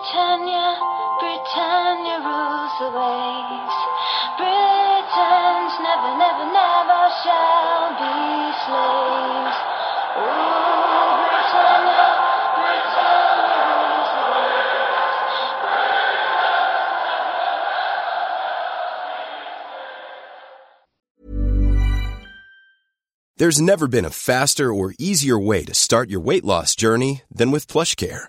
[0.00, 0.80] Britannia,
[1.20, 3.76] Britannia rules the waves.
[4.40, 9.60] Britons never, never, never shall be slaves.
[10.16, 10.24] Ooh,
[11.20, 12.16] Britannia,
[12.56, 15.20] Britannia rules the waves.
[23.36, 27.50] There's never been a faster or easier way to start your weight loss journey than
[27.50, 28.28] with PlushCare.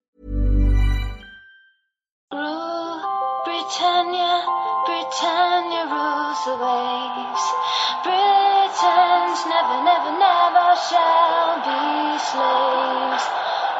[5.11, 7.43] Britannia rules the waves.
[8.03, 13.25] Britons never, never, never shall be slaves.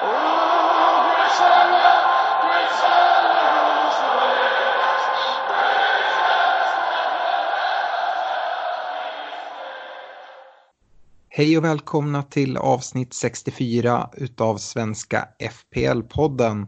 [0.04, 1.92] Rule Britannia,
[2.44, 5.06] Britannia rules the waves.
[11.30, 16.68] Hej och välkomna till avsnitt 64 utav Svenska FPL-podden.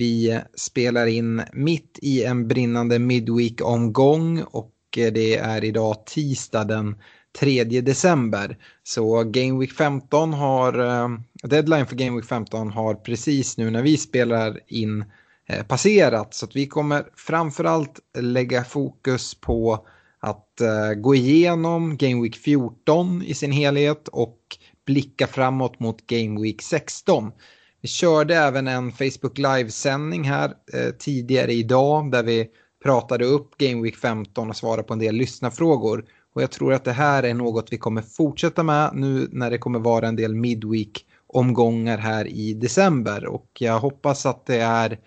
[0.00, 6.96] Vi spelar in mitt i en brinnande Midweek-omgång och eh, det är idag tisdag den
[7.40, 8.58] 3 december.
[8.82, 11.08] Så Game Week 15 har, eh,
[11.42, 15.04] deadline för Game Week 15 har precis nu när vi spelar in
[15.48, 16.34] eh, passerat.
[16.34, 19.86] Så att vi kommer framförallt lägga fokus på
[20.20, 20.60] att
[20.96, 24.38] gå igenom Game Week 14 i sin helhet och
[24.86, 27.32] blicka framåt mot Game Week 16.
[27.80, 32.48] Vi körde även en Facebook Live-sändning här eh, tidigare idag där vi
[32.82, 36.04] pratade upp Game Week 15 och svarade på en del lyssnarfrågor.
[36.34, 39.58] Och jag tror att det här är något vi kommer fortsätta med nu när det
[39.58, 43.26] kommer vara en del Midweek-omgångar här i december.
[43.26, 44.98] Och jag hoppas att det är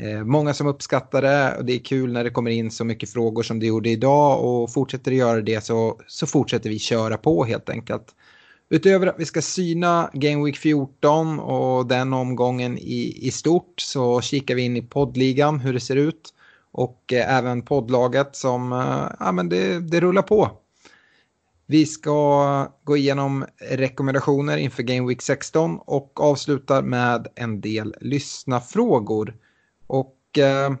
[0.00, 3.10] Eh, många som uppskattar det och det är kul när det kommer in så mycket
[3.10, 7.16] frågor som det gjorde idag och fortsätter det göra det så, så fortsätter vi köra
[7.16, 8.14] på helt enkelt.
[8.68, 14.20] Utöver att vi ska syna Game Week 14 och den omgången i, i stort så
[14.20, 16.34] kikar vi in i poddligan hur det ser ut
[16.72, 20.50] och eh, även poddlaget som, eh, ja men det, det rullar på.
[21.66, 29.34] Vi ska gå igenom rekommendationer inför Game Week 16 och avslutar med en del lyssnafrågor.
[29.86, 30.72] Och eh,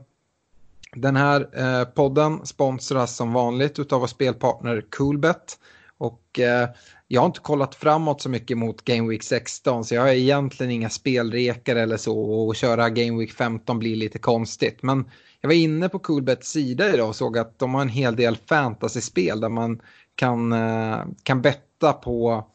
[0.94, 5.58] den här eh, podden sponsras som vanligt av vår spelpartner Coolbet.
[5.98, 6.68] Och eh,
[7.08, 10.72] jag har inte kollat framåt så mycket mot Game Week 16 så jag har egentligen
[10.72, 14.82] inga spelrekar eller så och köra Game Week 15 blir lite konstigt.
[14.82, 18.16] Men jag var inne på Coolbets sida idag och såg att de har en hel
[18.16, 19.80] del fantasyspel där man
[20.14, 22.46] kan, eh, kan betta på,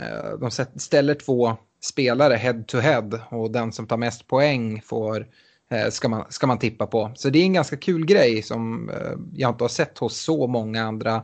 [0.00, 0.50] eh, de
[0.80, 5.26] ställer två spelare head to head och den som tar mest poäng får
[5.70, 7.12] eh, ska man, ska man tippa på.
[7.14, 10.46] Så det är en ganska kul grej som eh, jag inte har sett hos så
[10.46, 11.22] många andra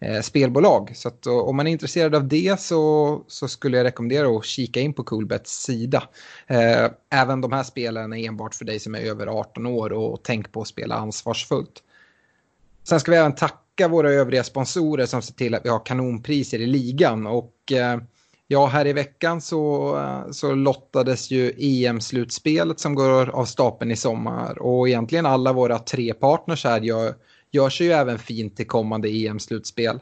[0.00, 0.96] eh, spelbolag.
[0.96, 4.44] Så att, eh, om man är intresserad av det så, så skulle jag rekommendera att
[4.44, 6.02] kika in på Coolbets sida.
[6.46, 10.20] Eh, även de här spelen är enbart för dig som är över 18 år och
[10.22, 11.82] tänk på att spela ansvarsfullt.
[12.84, 16.58] Sen ska vi även tacka våra övriga sponsorer som ser till att vi har kanonpriser
[16.58, 17.26] i ligan.
[17.26, 17.98] Och eh,
[18.50, 23.96] Ja, här i veckan så, eh, så lottades ju EM-slutspelet som går av stapeln i
[23.96, 24.62] sommar.
[24.62, 27.14] Och egentligen alla våra tre partners här gör,
[27.50, 30.00] gör sig ju även fint till kommande EM-slutspel.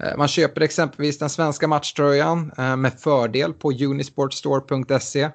[0.00, 5.30] Eh, man köper exempelvis den svenska matchtröjan eh, med fördel på unisportstore.se.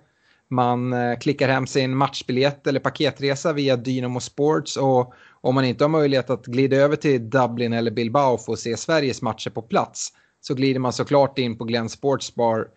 [0.50, 5.84] Man eh, klickar hem sin matchbiljett eller paketresa via Dynamo Sports och om man inte
[5.84, 9.62] har möjlighet att glida över till Dublin eller Bilbao för att se Sveriges matcher på
[9.62, 10.10] plats
[10.42, 12.68] så glider man såklart in på Glenn Sports Bar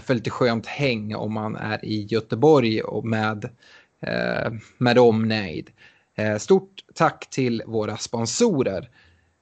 [0.00, 3.48] för lite skönt häng om man är i Göteborg och med,
[4.78, 5.70] med omnejd.
[6.16, 8.90] Eh, stort tack till våra sponsorer.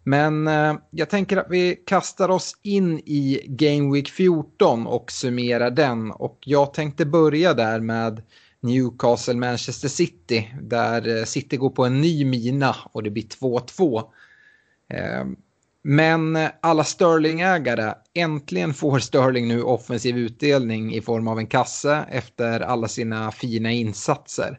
[0.05, 5.71] Men eh, jag tänker att vi kastar oss in i Game Week 14 och summerar
[5.71, 6.11] den.
[6.11, 8.23] Och jag tänkte börja där med
[8.61, 10.55] Newcastle Manchester City.
[10.63, 14.03] Där eh, City går på en ny mina och det blir 2-2.
[15.83, 22.61] Men alla Sterling-ägare, äntligen får Sterling nu offensiv utdelning i form av en kasse efter
[22.61, 24.59] alla sina fina insatser.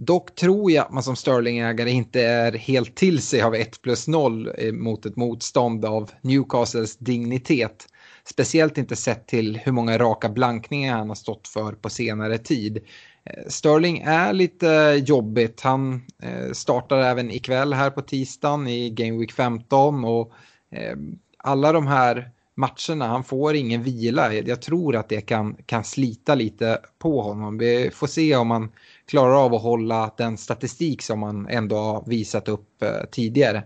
[0.00, 4.08] Dock tror jag att man som Sterling-ägare inte är helt till sig av 1 plus
[4.08, 7.86] 0 mot ett motstånd av Newcastles dignitet.
[8.24, 12.78] Speciellt inte sett till hur många raka blankningar han har stått för på senare tid.
[13.24, 15.60] Eh, Sterling är lite jobbigt.
[15.60, 20.32] Han eh, startar även ikväll här på tisdagen i Game Week 15 och
[20.70, 20.96] eh,
[21.38, 24.34] alla de här matcherna, han får ingen vila.
[24.34, 27.58] Jag tror att det kan, kan slita lite på honom.
[27.58, 28.70] Vi får se om han
[29.08, 33.62] klarar av att hålla den statistik som man ändå har visat upp eh, tidigare.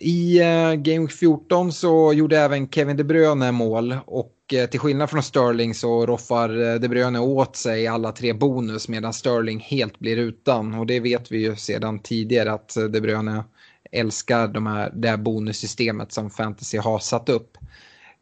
[0.00, 5.10] I eh, Game 14 så gjorde även Kevin De Bruyne mål och eh, till skillnad
[5.10, 10.16] från Sterling så roffar De Bruyne åt sig alla tre bonus medan Sterling helt blir
[10.16, 13.44] utan och det vet vi ju sedan tidigare att De Bruyne
[13.92, 17.58] älskar de här, det här bonussystemet som fantasy har satt upp.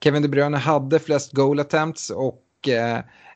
[0.05, 2.43] Kevin De Bruyne hade flest goal attempts och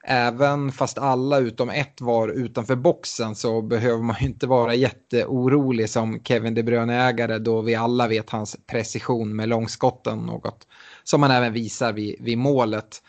[0.05, 5.91] även fast alla utom ett var utanför boxen så behöver man ju inte vara jätteorolig
[5.91, 10.67] som Kevin De Bruyne-ägare då vi alla vet hans precision med långskotten, något
[11.05, 13.03] som han även visar vid, vid målet.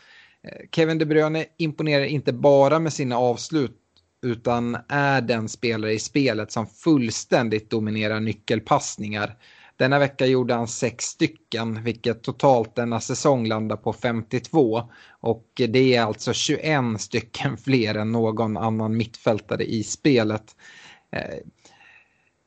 [0.44, 3.78] Eh, Kevin De Bruyne imponerar inte bara med sina avslut
[4.22, 9.36] utan är den spelare i spelet som fullständigt dominerar nyckelpassningar.
[9.76, 14.82] Denna vecka gjorde han sex stycken, vilket totalt denna säsong landar på 52.
[15.20, 20.56] Och det är alltså 21 stycken fler än någon annan mittfältare i spelet.
[21.12, 21.38] Eh,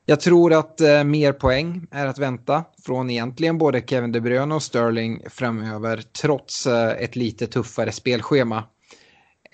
[0.08, 4.54] jag tror att eh, mer poäng är att vänta från egentligen både Kevin De Bruyne
[4.54, 8.64] och Sterling framöver trots eh, ett lite tuffare spelschema.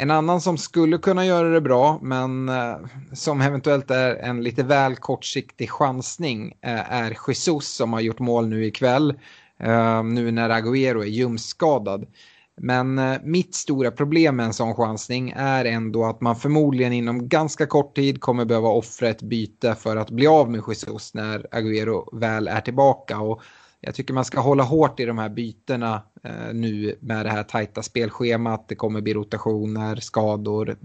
[0.02, 2.76] En annan som skulle kunna göra det bra men eh,
[3.12, 8.48] som eventuellt är en lite väl kortsiktig chansning eh, är Jesus som har gjort mål
[8.48, 9.14] nu ikväll.
[9.58, 12.06] Eh, nu när Agüero är ljumskskadad.
[12.56, 17.28] Men eh, mitt stora problem med en sån chansning är ändå att man förmodligen inom
[17.28, 21.46] ganska kort tid kommer behöva offra ett byte för att bli av med Jesus när
[21.52, 23.18] Agüero väl är tillbaka.
[23.18, 23.42] Och
[23.84, 27.42] jag tycker man ska hålla hårt i de här bytena eh, nu med det här
[27.42, 28.68] tajta spelschemat.
[28.68, 30.76] Det kommer bli rotationer, skador.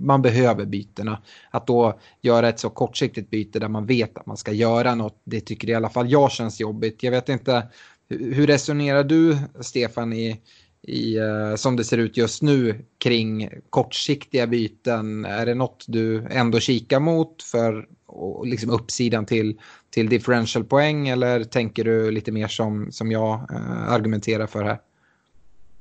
[0.00, 1.22] Man behöver bytena.
[1.50, 5.20] Att då göra ett så kortsiktigt byte där man vet att man ska göra något,
[5.24, 7.02] det tycker i alla fall jag känns jobbigt.
[7.02, 7.68] Jag vet inte,
[8.08, 10.40] hur resonerar du Stefan i,
[10.82, 15.24] i, eh, som det ser ut just nu kring kortsiktiga byten?
[15.24, 19.60] Är det något du ändå kikar mot för och liksom uppsidan till,
[19.96, 24.78] till differentialpoäng eller tänker du lite mer som, som jag äh, argumenterar för här?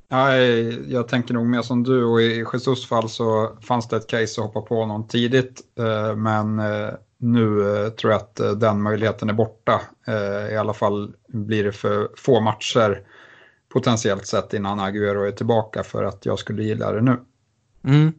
[0.07, 0.38] Ja,
[0.88, 4.41] jag tänker nog mer som du och i Jesus fall så fanns det ett case
[4.41, 7.59] att hoppa på honom tidigt äh, men äh, nu
[7.89, 9.81] tror jag att den möjligheten är borta.
[10.51, 13.01] I alla fall blir det för få matcher
[13.73, 17.17] potentiellt sett innan Agüero är tillbaka för att jag skulle gilla det nu.
[17.83, 18.13] Mm.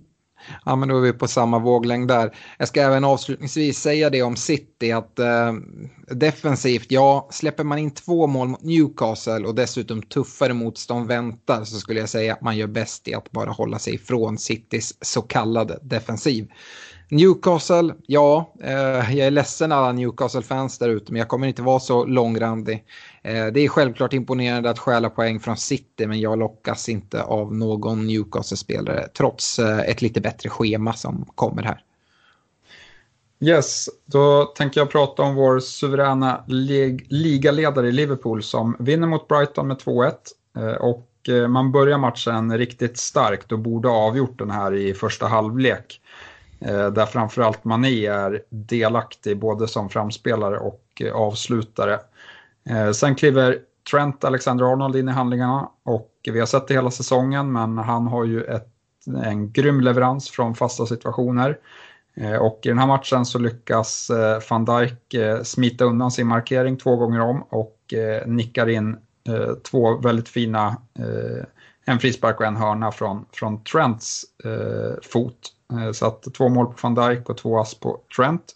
[0.65, 2.37] Ja, men då är vi på samma våglängd där.
[2.59, 5.53] Jag ska även avslutningsvis säga det om City att eh,
[6.11, 11.79] defensivt, ja, släpper man in två mål mot Newcastle och dessutom tuffare motstånd väntar så
[11.79, 15.23] skulle jag säga att man gör bäst i att bara hålla sig ifrån Citys så
[15.23, 16.49] kallade defensiv.
[17.09, 21.81] Newcastle, ja, eh, jag är ledsen alla Newcastle-fans där ute men jag kommer inte vara
[21.81, 22.85] så långrandig.
[23.27, 27.55] Eh, det är självklart imponerande att stjäla poäng från City men jag lockas inte av
[27.55, 31.83] någon Newcastle-spelare trots eh, ett lite bättre schema som kommer här.
[33.41, 39.29] Yes, då tänker jag prata om vår suveräna lig ligaledare i Liverpool som vinner mot
[39.29, 40.13] Brighton med 2-1
[40.57, 41.13] eh, och
[41.49, 46.01] man börjar matchen riktigt starkt och borde ha avgjort den här i första halvlek.
[46.93, 51.99] Där framförallt Mané är delaktig både som framspelare och avslutare.
[52.71, 53.59] Eh, sen kliver
[53.91, 58.25] Trent Alexander-Arnold in i handlingarna och vi har sett det hela säsongen men han har
[58.25, 58.69] ju ett,
[59.25, 61.59] en grym leverans från fasta situationer.
[62.15, 66.77] Eh, och i den här matchen så lyckas eh, van Dijk smita undan sin markering
[66.77, 67.95] två gånger om och
[68.27, 68.97] nickar in
[69.71, 70.77] två väldigt fina,
[71.85, 74.25] en frispark och en hörna från, från Trents
[75.03, 75.53] fot.
[75.93, 78.55] Så att två mål på van Dijk och två ass på Trent.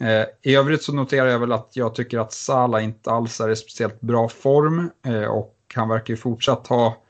[0.00, 3.50] Eh, I övrigt så noterar jag väl att jag tycker att Sala inte alls är
[3.50, 7.02] i speciellt bra form eh, och han verkar ju fortsatt ha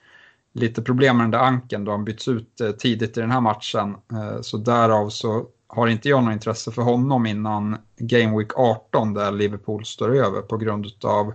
[0.52, 3.40] lite problem med den där anken då han byts ut eh, tidigt i den här
[3.40, 3.96] matchen.
[4.12, 9.14] Eh, så därav så har inte jag något intresse för honom innan Game Week 18
[9.14, 11.34] där Liverpool står över på grund av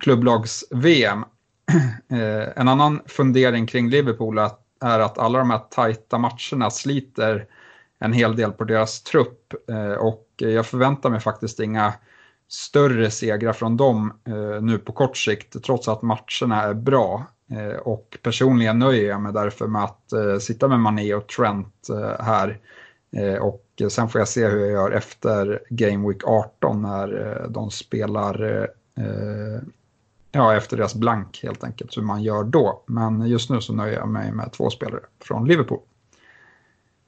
[0.00, 1.24] klubblags-VM.
[2.10, 4.38] Eh, en annan fundering kring Liverpool
[4.80, 7.46] är att alla de här tajta matcherna sliter
[7.98, 11.94] en hel del på deras trupp eh, och jag förväntar mig faktiskt inga
[12.48, 17.26] större segrar från dem eh, nu på kort sikt trots att matcherna är bra.
[17.50, 21.88] Eh, och personligen nöjer jag mig därför med att sitta med Mané och Trent
[22.20, 22.58] här.
[23.40, 28.68] och sen får jag se hur jag gör efter Game Week 18 när de spelar
[30.32, 32.82] ja, efter deras blank helt enkelt, hur man gör då.
[32.86, 35.80] Men just nu så nöjer jag mig med två spelare från Liverpool.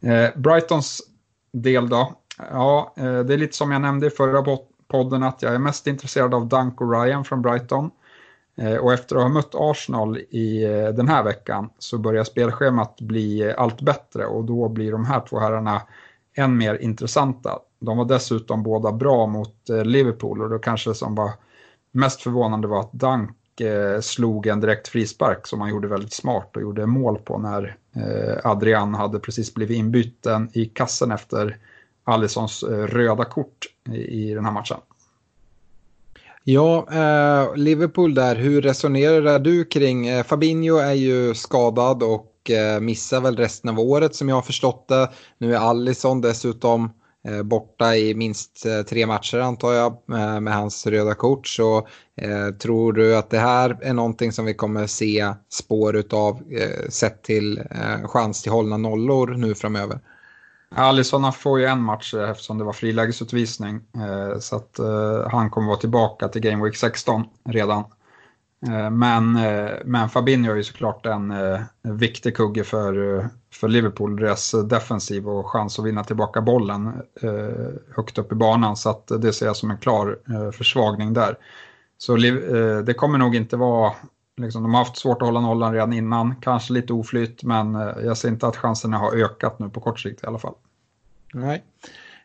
[0.01, 1.03] Eh, Brightons
[1.53, 2.13] del då.
[2.51, 5.87] Ja, eh, det är lite som jag nämnde i förra podden att jag är mest
[5.87, 7.91] intresserad av Dunk och Ryan från Brighton.
[8.57, 10.65] Eh, och efter att ha mött Arsenal i
[10.97, 15.39] den här veckan så börjar spelschemat bli allt bättre och då blir de här två
[15.39, 15.83] herrarna
[16.35, 17.59] än mer intressanta.
[17.81, 19.55] De var dessutom båda bra mot
[19.85, 21.31] Liverpool och då kanske det som var
[21.93, 23.37] mest förvånande var att Dunk
[24.01, 28.51] slog en direkt frispark som han gjorde väldigt smart och gjorde mål på när Eh,
[28.51, 31.59] Adrian hade precis blivit inbytten i kassen efter
[32.05, 33.67] Alissons eh, röda kort
[34.09, 34.79] i den här matchen.
[36.45, 42.81] Ja, eh, Liverpool där, hur resonerar du kring, eh, Fabinho är ju skadad och eh,
[42.81, 45.11] missar väl resten av året som jag har förstått det.
[45.39, 46.91] Nu är Allison dessutom eh,
[47.29, 51.47] Eh, borta i minst eh, tre matcher antar jag eh, med, hans röda kort.
[51.47, 56.43] Så eh, tror du att det här är någonting som vi kommer se spår utav
[56.89, 57.63] sett till
[58.05, 60.01] chans till hållna nollor nu framöver?
[60.75, 63.81] Alisson får ju en match eftersom det var frilägesutvisning.
[63.95, 67.85] Eh, så att eh, han kommer vara tillbaka till Game Week 16 redan.
[68.67, 74.17] Eh, men, eh, men Fabinho är ju såklart en eh, viktig kugge för, för Liverpool,
[74.17, 77.03] deras defensiv och chans att vinna tillbaka bollen
[77.97, 78.77] högt upp i banan.
[78.77, 80.19] Så att det ser jag som en klar
[80.53, 81.37] försvagning där.
[81.99, 82.17] Så
[82.87, 83.93] det kommer nog inte vara
[84.37, 87.75] Liksom, de har haft svårt att hålla nollan redan innan, kanske lite oflyt, men
[88.05, 90.55] jag ser inte att chanserna har ökat nu på kort sikt i alla fall.
[91.35, 91.65] Nej.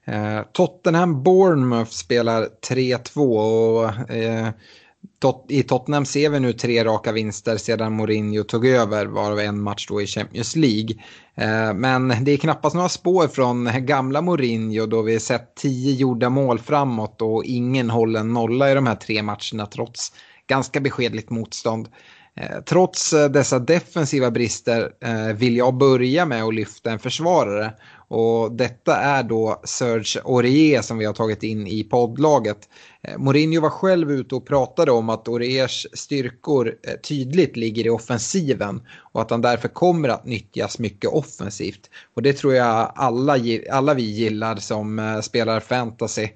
[0.06, 4.50] Eh, Tottenham Bournemouth spelar 3-2 och eh,
[5.20, 9.62] tot i Tottenham ser vi nu tre raka vinster sedan Mourinho tog över, varav en
[9.62, 10.96] match då i Champions League.
[11.36, 16.30] Eh, men det är knappast några spår från gamla Mourinho då vi sett tio gjorda
[16.30, 20.12] mål framåt och ingen hållen nolla i de här tre matcherna trots
[20.48, 21.88] ganska beskedligt motstånd.
[22.38, 27.74] Eh, trots eh, dessa defensiva brister eh, vill jag börja med att lyfta en försvarare.
[28.08, 32.70] Och detta är då Serge Aurier som vi har tagit in i poddlaget.
[33.02, 37.90] Eh, Mourinho var själv ute och pratade om att Auriers styrkor eh, tydligt ligger i
[37.90, 38.82] offensiven
[39.14, 41.90] och att han därför kommer att nyttjas mycket offensivt.
[42.14, 43.38] Och det tror jag alla,
[43.72, 46.28] alla vi gillar som eh, spelar fantasy.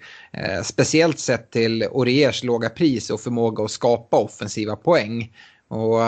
[0.64, 5.34] Speciellt sett till Auriers låga pris och förmåga att skapa offensiva poäng.
[5.68, 6.00] Och,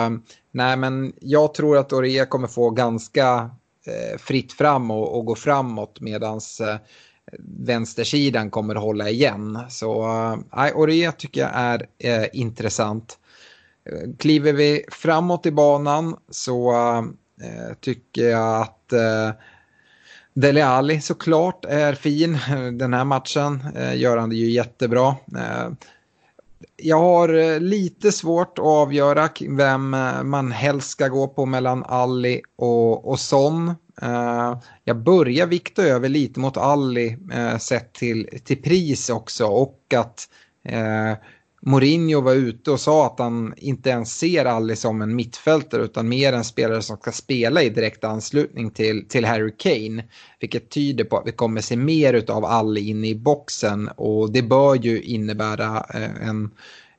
[0.52, 3.50] nej, men jag tror att Aurier kommer få ganska
[3.86, 6.76] Eh, fritt fram och, och gå framåt medan eh,
[7.58, 9.58] vänstersidan kommer att hålla igen.
[9.68, 10.04] Så
[10.56, 13.18] eh, Orea tycker jag är eh, intressant.
[13.90, 16.72] Eh, kliver vi framåt i banan så
[17.42, 19.30] eh, tycker jag att eh,
[20.34, 22.38] Dele Alli såklart är fin.
[22.78, 25.16] Den här matchen eh, gör han det ju jättebra.
[26.76, 31.84] Jag har eh, lite svårt att avgöra vem eh, man helst ska gå på mellan
[31.84, 33.74] Ali och, och Son.
[34.02, 39.94] Uh, jag börjar vikta över lite mot Ali uh, sett till, till pris också och
[39.96, 40.28] att
[40.72, 41.14] uh,
[41.66, 46.08] Mourinho var ute och sa att han inte ens ser Ali som en mittfältare utan
[46.08, 50.04] mer en spelare som ska spela i direkt anslutning till, till Harry Kane.
[50.40, 54.42] Vilket tyder på att vi kommer se mer av Ali inne i boxen och det
[54.42, 56.50] bör ju innebära eh, en,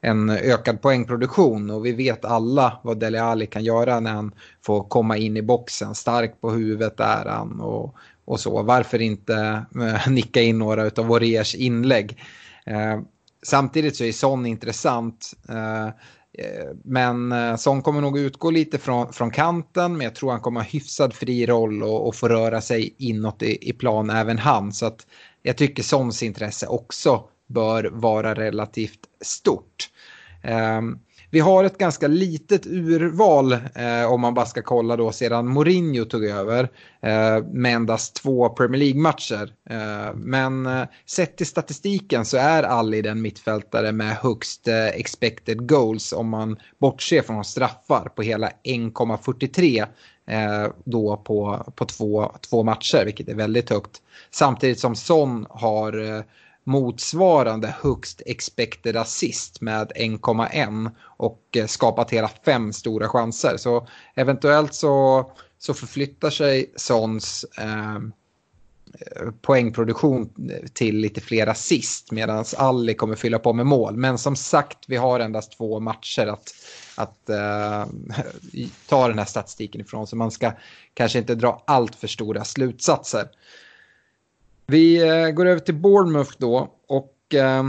[0.02, 4.32] en ökad poängproduktion och vi vet alla vad Dele Alli kan göra när han
[4.66, 5.96] får komma in i boxen.
[5.96, 8.62] Stark på huvudet är han och, och så.
[8.64, 12.18] Varför inte eh, nicka in några av Oriers inlägg?
[12.66, 13.00] Eh,
[13.44, 15.32] Samtidigt så är Son intressant.
[15.50, 20.32] Eh, eh, men eh, Son kommer nog utgå lite från, från kanten, men jag tror
[20.32, 24.10] han kommer ha hyfsad fri roll och, och få röra sig inåt i, i plan
[24.10, 24.74] även han.
[24.74, 25.08] Så att
[25.42, 29.90] jag tycker Sons intresse också bör vara relativt stort.
[30.78, 31.00] Um,
[31.34, 36.06] vi har ett ganska litet urval eh, om man bara ska kolla då sedan Mourinho
[36.06, 36.64] tog över
[37.02, 39.54] eh, med endast två Premier League-matcher.
[39.70, 45.70] Eh, men eh, sett till statistiken så är Ali den mittfältare med högst eh, expected
[45.70, 49.86] goals om man bortser från straffar på hela 1,43
[50.28, 54.02] eh, då på, på två, två matcher, vilket är väldigt högt.
[54.32, 56.24] Samtidigt som Son har eh,
[56.64, 63.58] motsvarande högst expected assist med 1,1 och eh, skapat hela fem stora chanser.
[63.58, 65.26] Så eventuellt så,
[65.60, 68.00] så förflyttar sig Sons eh,
[69.42, 70.30] poängproduktion
[70.74, 73.98] till lite fler assist medan Alli kommer fylla på med mål.
[73.98, 76.54] Men som sagt, vi har endast två matcher att,
[76.96, 77.86] att eh,
[78.90, 80.52] ta den här statistiken ifrån så man ska
[80.94, 83.28] kanske inte dra allt för stora slutsatser.
[84.68, 87.64] Vi eh, går över till Bournemouth då och eh,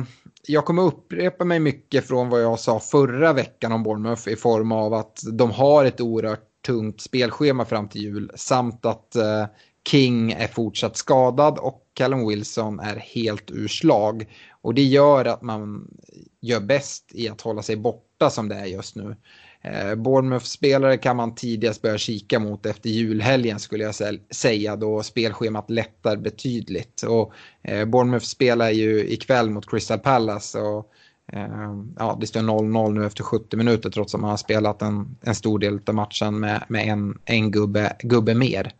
[0.46, 4.72] jag kommer upprepa mig mycket från vad jag sa förra veckan om Bournemouth i form
[4.72, 9.46] av att de har ett oerhört tungt spelschema fram till jul samt att eh,
[9.88, 14.26] King är fortsatt skadad och Callum Wilson är helt ur slag.
[14.62, 15.88] Och det gör att man
[16.40, 19.16] gör bäst i att hålla sig borta som det är just nu.
[19.64, 23.94] Eh, Bournemouth-spelare kan man tidigast börja kika mot efter julhelgen skulle jag
[24.30, 27.02] säga då spelschemat lättar betydligt.
[27.02, 30.92] Och eh, Bournemouth spelar ju ikväll mot Crystal Palace och
[31.32, 35.16] eh, ja, det står 0-0 nu efter 70 minuter trots att man har spelat en,
[35.20, 38.72] en stor del av matchen med, med en, en gubbe, gubbe mer.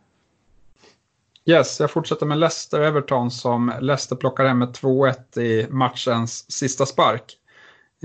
[1.45, 7.37] Yes, jag fortsätter med Leicester-Everton som Leicester plockar hem med 2-1 i matchens sista spark.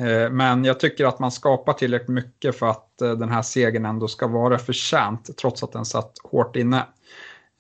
[0.00, 3.84] Eh, men jag tycker att man skapar tillräckligt mycket för att eh, den här segern
[3.86, 6.86] ändå ska vara förtjänt trots att den satt hårt inne.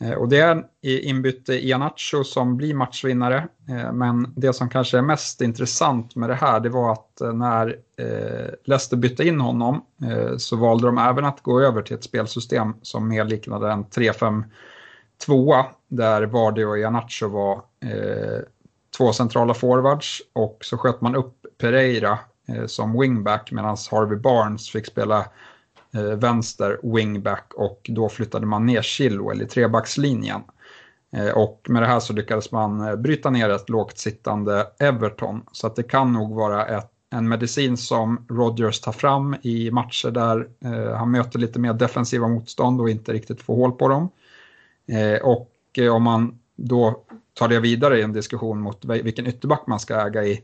[0.00, 3.48] Eh, och det är inbytte Ianacho som blir matchvinnare.
[3.92, 7.76] Men det som kanske är mest intressant med det här det var att när
[8.64, 9.84] Leicester bytte in honom
[10.38, 15.64] så valde de även att gå över till ett spelsystem som mer liknade en 3-5-2
[15.88, 17.62] där Vardy och Ianacho var
[18.96, 22.18] två centrala forwards och så sköt man upp Pereira
[22.48, 25.18] Eh, som wingback medan Harvey Barnes fick spela
[25.94, 30.40] eh, vänster wingback och då flyttade man ner Chilwell i trebackslinjen.
[31.16, 35.42] Eh, och med det här så lyckades man eh, bryta ner ett lågt sittande Everton.
[35.52, 40.10] Så att det kan nog vara ett, en medicin som Rodgers tar fram i matcher
[40.10, 44.10] där eh, han möter lite mer defensiva motstånd och inte riktigt får hål på dem.
[44.88, 47.04] Eh, och eh, om man då
[47.34, 50.42] tar det vidare i en diskussion mot vilken ytterback man ska äga i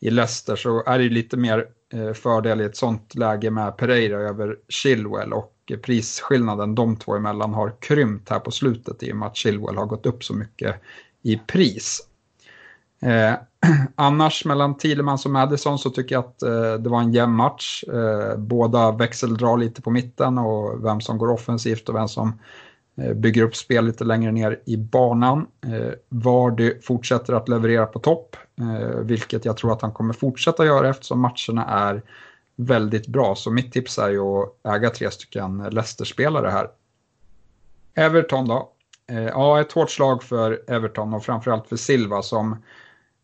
[0.00, 4.18] i Leicester så är det lite mer eh, fördel i ett sånt läge med Pereira
[4.18, 9.16] över Chilwell och eh, prisskillnaden de två emellan har krympt här på slutet i och
[9.16, 10.76] med att Chilwell har gått upp så mycket
[11.22, 12.00] i pris.
[13.02, 13.34] Eh,
[13.94, 17.84] annars mellan Thielemans och Madison så tycker jag att eh, det var en jämn match.
[17.84, 22.65] Eh, båda växeldrar lite på mitten och vem som går offensivt och vem som Eh,
[22.98, 25.46] Eh, bygger upp spel lite längre ner i banan.
[25.66, 30.66] Eh, Vardy fortsätter att leverera på topp, eh, vilket jag tror att han kommer fortsätta
[30.66, 32.02] göra eftersom matcherna är
[32.56, 33.34] väldigt bra.
[33.34, 36.68] Så mitt tips är ju att äga tre stycken Leicester-spelare här.
[37.94, 38.72] Everton då?
[39.06, 42.62] Ja, ett hårt slag för Everton och framförallt för Silva som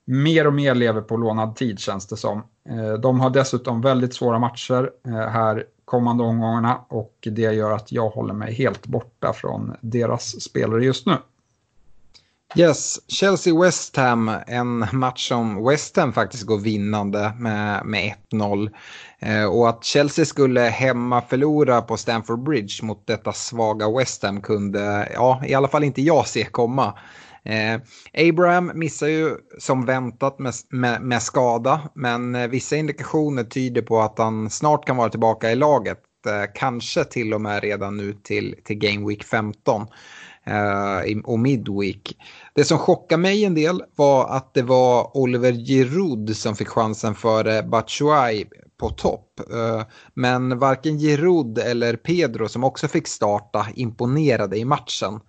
[0.05, 2.43] mer och mer lever på lånad tid känns det som.
[3.01, 4.91] De har dessutom väldigt svåra matcher
[5.29, 10.85] här kommande omgångarna och det gör att jag håller mig helt borta från deras spelare
[10.85, 11.16] just nu.
[12.57, 18.71] Yes, Chelsea-West Ham, en match som West Ham faktiskt går vinnande med, med 1-0.
[19.18, 24.40] Eh, och att Chelsea skulle hemma förlora på Stamford Bridge mot detta svaga West Ham
[24.40, 26.95] kunde, ja, i alla fall inte jag se komma.
[27.45, 27.81] Eh,
[28.29, 34.01] Abraham missar ju som väntat med, med, med, skada, men eh, vissa indikationer tyder på
[34.01, 35.99] att han snart kan vara tillbaka i laget.
[36.27, 39.87] Eh, kanske till och med redan nu till, till Game Week 15
[40.47, 42.17] eh, och Midweek.
[42.55, 47.15] Det som chockade mig en del var att det var Oliver Giroud som fick chansen
[47.15, 48.45] före Batshuay
[48.81, 49.41] på topp.
[49.41, 49.83] Eh,
[50.15, 55.21] men varken Giroud eller Pedro som också fick starta imponerade i matchen.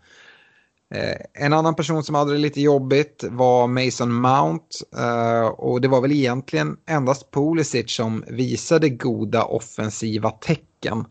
[0.93, 4.65] Eh, en annan person som hade det lite jobbigt var Mason Mount
[4.97, 11.06] eh, och det var väl egentligen endast Pulisic som visade goda offensiva tecken.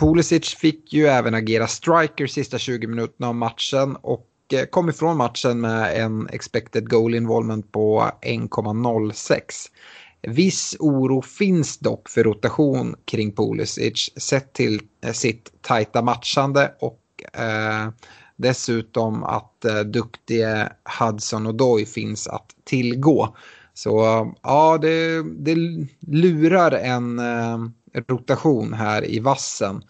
[0.00, 5.16] Pulisic fick ju även agera striker sista 20 minuterna av matchen och eh, kom ifrån
[5.16, 9.42] matchen med en expected goal involvement på 1,06.
[10.22, 14.80] Viss oro finns dock för rotation kring Pulisic sett till
[15.12, 17.00] sitt tajta matchande och
[17.40, 17.88] eh,
[18.40, 23.36] Dessutom att eh, duktiga Hudson och Doy finns att tillgå.
[23.74, 23.98] Så
[24.42, 25.54] ja, det, det
[26.00, 27.58] lurar en eh,
[28.08, 29.82] rotation här i vassen.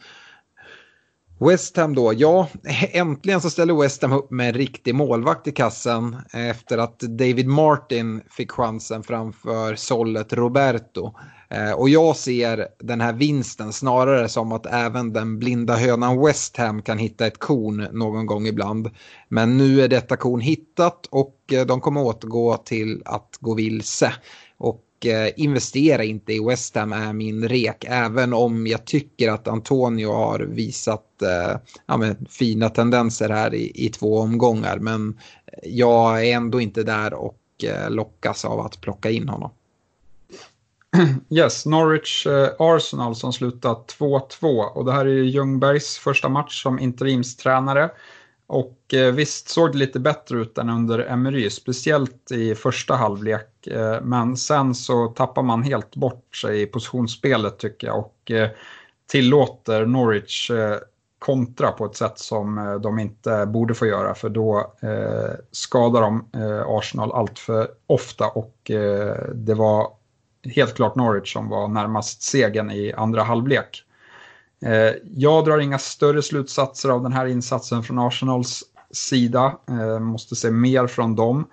[1.41, 2.49] West Ham då, ja,
[2.93, 7.01] äntligen så ställer West Ham upp med en riktig målvakt i kassen eh, efter att
[7.01, 11.15] David Martin fick chansen framför sållet Roberto.
[11.55, 16.57] Eh, och jag ser den här vinsten snarare som att även den blinda hönan West
[16.57, 18.91] Ham kan hitta ett korn någon gång ibland.
[19.29, 24.13] Men nu är detta korn hittat och eh, de kommer återgå till att gå vilse.
[24.59, 29.49] Och eh, investera inte i West Ham är min rek, även om jag tycker att
[29.49, 34.79] Antonio har visat eh, ja, men, fina tendenser här i, i två omgångar.
[34.79, 35.19] Men
[35.63, 37.37] jag är ändå inte där och
[37.89, 39.51] lockas av att plocka in honom.
[41.31, 46.79] Yes, Norwich eh, Arsenal som slutar 2-2 och det här är Ljungbergs första match som
[46.79, 47.91] interimstränare.
[48.47, 53.67] Och eh, visst såg det lite bättre ut än under Emery, speciellt i första halvlek.
[53.67, 58.51] Eh, men sen så tappar man helt bort sig i positionsspelet tycker jag och eh,
[59.07, 60.77] tillåter Norwich eh,
[61.19, 64.75] kontra på ett sätt som eh, de inte borde få göra för då
[65.51, 66.25] skadar de
[66.67, 68.55] Arsenal allt för ofta och
[69.35, 70.00] det var
[70.45, 73.85] helt klart Norwich som var närmast segern i andra halvlek.
[74.65, 79.57] Eh, jag drar inga större slutsatser av den här insatsen från Arsenals sida.
[79.69, 81.47] Eh, måste se mer från dem.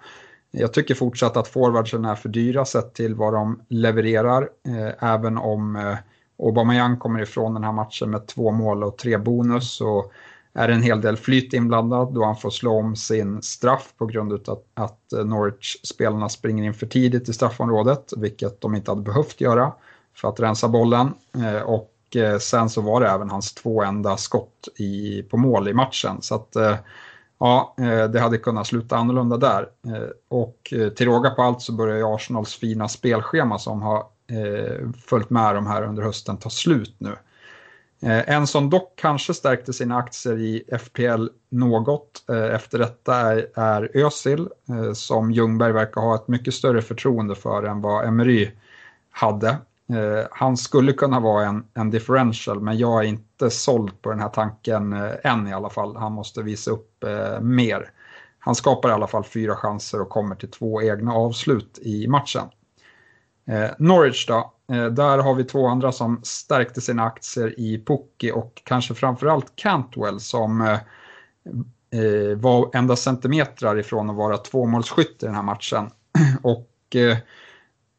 [0.51, 4.49] Jag tycker fortsatt att forwardsen är för dyra sett till vad de levererar.
[4.67, 5.95] Eh, även om
[6.39, 10.11] Aubameyang kommer ifrån den här matchen med två mål och tre bonus Och
[10.57, 14.05] är det en hel del flyt inblandad då han får slå om sin straff på
[14.05, 19.41] grund av att Norwich-spelarna springer in för tidigt i straffområdet, vilket de inte hade behövt
[19.41, 19.73] göra
[20.15, 21.13] för att rensa bollen.
[21.35, 25.67] Eh, och eh, sen så var det även hans två enda skott i, på mål
[25.67, 26.21] i matchen.
[26.21, 26.75] Så att eh,
[27.39, 27.75] ja,
[28.13, 29.69] det hade kunnat sluta annorlunda där.
[30.29, 34.03] Och till råga på allt så börjar Arsenals fina spelschema som har
[35.07, 37.15] följt med de här under hösten ta slut nu.
[38.01, 43.49] Eh, en som dock kanske stärkte sina aktier i FPL något eh, efter detta är,
[43.53, 48.51] är Özil eh, som Ljungberg verkar ha ett mycket större förtroende för än vad Emery
[49.11, 49.57] hade.
[50.31, 54.29] Han skulle kunna vara en, en differential men jag är inte såld på den här
[54.29, 55.95] tanken än i alla fall.
[55.95, 57.03] Han måste visa upp
[57.41, 57.91] mer.
[58.39, 62.47] Han skapar i alla fall fyra chanser och kommer till två egna avslut i matchen.
[63.47, 68.31] Eh, Norwich då, eh, där har vi två andra som stärkte sina aktier i Pukki
[68.31, 70.79] och kanske framförallt Cantwell som eh,
[72.01, 75.89] eh var enda centimetrar ifrån att vara tvåmålsskytt i den här matchen.
[76.43, 77.17] och eh,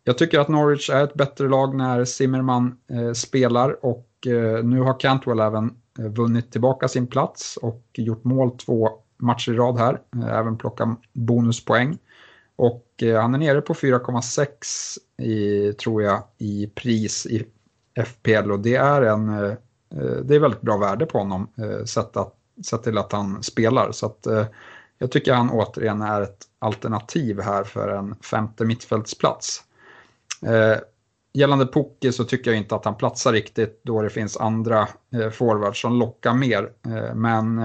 [0.04, 4.80] jag tycker att Norwich är ett bättre lag när Zimmerman eh, spelar och eh, nu
[4.80, 9.78] har Cantwell även eh, vunnit tillbaka sin plats och gjort mål två matcher i rad
[9.78, 11.98] här, eh, även plockat bonuspoäng.
[12.56, 14.98] Och eh, han är nere på 4,6
[15.83, 17.46] tror jag i pris i
[18.04, 19.28] FPL och det är en
[19.90, 23.42] eh, det är väldigt bra värde på honom eh, sett, att, sett till att han
[23.42, 23.92] spelar.
[23.92, 24.46] Så att, eh,
[24.98, 29.64] jag tycker han återigen är ett alternativ här för en femte mittfältsplats.
[31.33, 34.88] Gällande Pocke så tycker jag inte att han platsar riktigt då det finns andra
[35.33, 36.72] forwards som lockar mer.
[37.14, 37.61] Men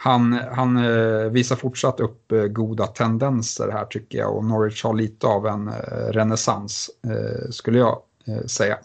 [0.00, 4.94] han, han eh, visar fortsatt upp eh, goda tendenser här tycker jag och Norwich har
[4.94, 6.90] lite av en eh, renässans
[7.50, 8.02] skulle jag
[8.46, 8.78] säga.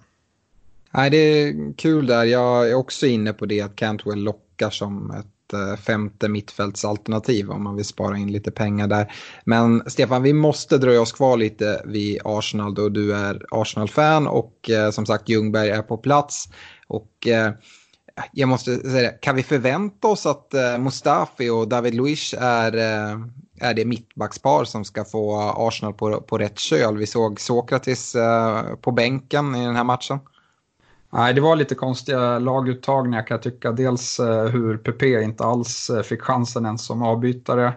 [0.92, 2.24] Nej, det är kul där.
[2.24, 7.76] Jag är också inne på det att Cantwell lockar som ett femte mittfältsalternativ om man
[7.76, 9.14] vill spara in lite pengar där.
[9.46, 14.70] Men Stefan, vi måste dröja oss kvar lite vid Arsenal då du är Arsenal-fan och
[14.70, 16.50] eh, som sagt Ljungberg är på plats.
[16.88, 17.52] Och eh,
[18.32, 23.20] jag måste säga kan vi förvänta oss att eh, Mustafi och David Luiz är, eh,
[23.60, 26.98] är det mittbackspar som ska få Arsenal på, på rätt köl?
[26.98, 30.20] Vi såg Sokratis eh, på bänken i den här matchen.
[31.14, 33.72] Nej, det var lite konstiga laguttagningar kan jag tycka.
[33.72, 34.20] Dels
[34.52, 37.74] hur PP inte alls fick chansen ens som avbytare.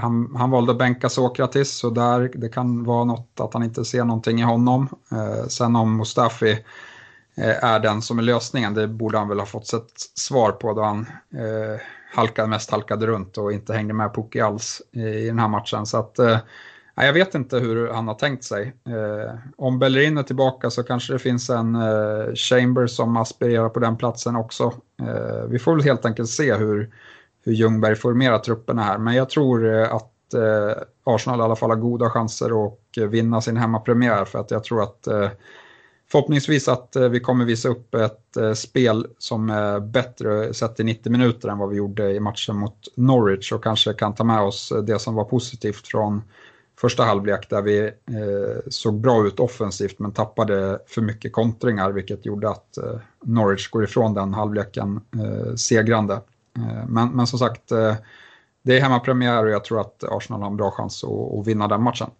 [0.00, 3.84] Han, han valde att bänka Sokratis så där, det kan vara något att han inte
[3.84, 4.88] ser någonting i honom.
[5.48, 6.58] Sen om Mustafi
[7.40, 10.72] Eh, är den som är lösningen, det borde han väl ha fått sett svar på
[10.72, 11.80] då han eh,
[12.14, 15.86] halkade, mest halkade runt och inte hängde med Puki alls i den här matchen.
[15.86, 16.38] Så att eh,
[16.94, 18.74] jag vet inte hur han har tänkt sig.
[18.88, 23.80] Eh, om Bellerin är tillbaka så kanske det finns en eh, Chamber som aspirerar på
[23.80, 24.72] den platsen också.
[25.02, 26.94] Eh, vi får väl helt enkelt se hur,
[27.44, 28.98] hur Ljungberg formerar trupperna här.
[28.98, 33.56] Men jag tror att eh, Arsenal i alla fall har goda chanser att vinna sin
[33.56, 34.24] hemmapremiär.
[34.24, 35.28] För att jag tror att eh,
[36.10, 40.84] förhoppningsvis att eh, vi kommer visa upp ett eh, spel som är bättre sett i
[40.84, 44.40] 90 minuter än vad vi gjorde i matchen mot Norwich och kanske kan ta med
[44.40, 46.22] oss eh, det som var positivt från
[46.80, 47.90] första halvlek där vi
[48.68, 52.78] såg bra ut offensivt men tappade för mycket kontringar vilket gjorde att
[53.24, 55.00] Norwich går ifrån den halvleken
[55.56, 56.20] segrande.
[56.88, 57.68] Men, men som sagt,
[58.62, 61.68] det är hemmapremiär och jag tror att Arsenal har en bra chans att, att vinna
[61.68, 62.10] den matchen.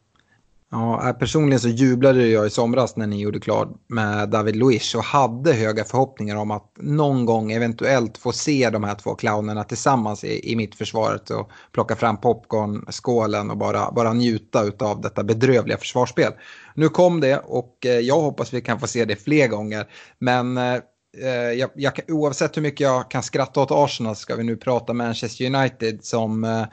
[0.70, 4.94] Ja, eh, personligen så jublade jag i somras när ni gjorde klart med David Luiz
[4.94, 9.64] och hade höga förhoppningar om att någon gång eventuellt få se de här två clownerna
[9.64, 15.24] tillsammans i, i mitt försvaret och plocka fram popcornskålen och bara, bara njuta av detta
[15.24, 16.32] bedrövliga försvarsspel.
[16.74, 19.86] Nu kom det och eh, jag hoppas vi kan få se det fler gånger.
[20.18, 20.74] Men eh,
[21.22, 24.92] eh jag, jag, oavsett hur mycket jag kan skratta åt Arsenal ska vi nu prata
[24.92, 26.66] Manchester United som Eh,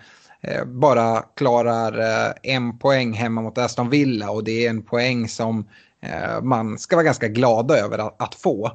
[0.48, 5.30] Eh, bara klarar eh, en poäng hemma mot Aston Villa och det är en poäng
[5.30, 5.70] som
[6.02, 8.72] eh, man ska vara ganska glada över att få.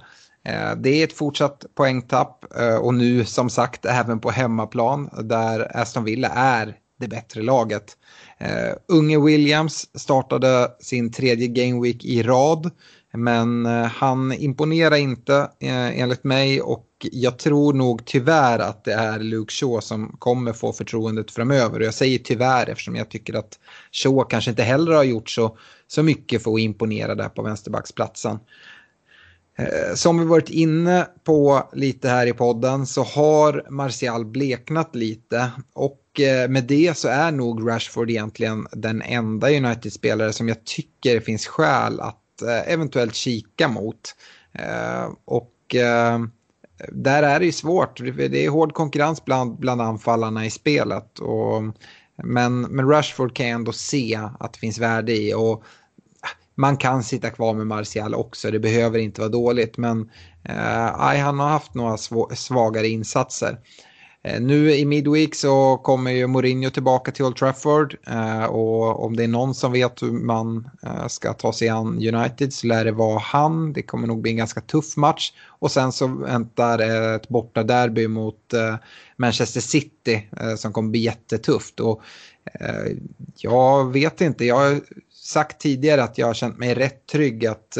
[0.76, 2.44] Det är ett fortsatt poängtapp
[2.80, 7.96] och nu som sagt även på hemmaplan där Aston Villa är det bättre laget.
[8.42, 12.70] Uh, unge Williams startade sin tredje game week i rad.
[13.12, 18.92] Men eh, han imponerar inte eh, enligt mig och jag tror nog tyvärr att det
[18.92, 21.80] är Luke Shaw som kommer få förtroendet framöver.
[21.80, 23.58] Och jag säger tyvärr eftersom jag tycker att
[23.92, 28.38] Shaw kanske inte heller har gjort så, så mycket för att imponera där på vänsterbacksplatsen.
[29.58, 35.50] Eh, som vi varit inne på lite här i podden så har Martial bleknat lite
[35.72, 35.96] och
[36.48, 42.00] med det så är nog Rashford egentligen den enda United-spelare som jag tycker finns skäl
[42.00, 44.14] att Eh, eventuellt kika mot.
[44.52, 46.18] Eh, och eh,
[46.88, 51.18] där är det ju svårt, det är hård konkurrens bland, bland anfallarna i spelet.
[51.18, 51.62] Och,
[52.24, 55.34] men, men Rashford kan jag ändå se att det finns värde i.
[55.34, 55.64] Och
[56.54, 59.76] man kan sitta kvar med Martial också, det behöver inte vara dåligt.
[59.76, 60.10] Men
[60.44, 61.96] eh, han har haft några
[62.34, 63.58] svagare insatser.
[64.22, 69.16] Eh, nu i Midweek så kommer ju Mourinho tillbaka till Old Trafford eh, och om
[69.16, 72.84] det är någon som vet hur man eh, ska ta sig an United så lär
[72.84, 73.72] det vara han.
[73.72, 76.78] Det kommer nog bli en ganska tuff match och sen så väntar
[77.14, 78.54] ett borta derby mot
[79.16, 81.80] Manchester City som kommer bli jättetufft.
[81.80, 82.02] Och,
[83.36, 84.80] jag vet inte, jag har
[85.12, 87.78] sagt tidigare att jag har känt mig rätt trygg att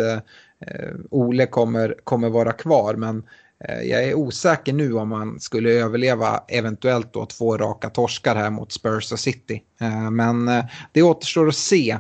[1.11, 2.95] Ole kommer, kommer vara kvar.
[2.95, 3.23] Men
[3.69, 8.51] Eh, jag är osäker nu om man skulle överleva eventuellt då två raka torskar här
[8.51, 9.63] mot Spurs och City.
[9.81, 11.99] Eh, men eh, det återstår att se.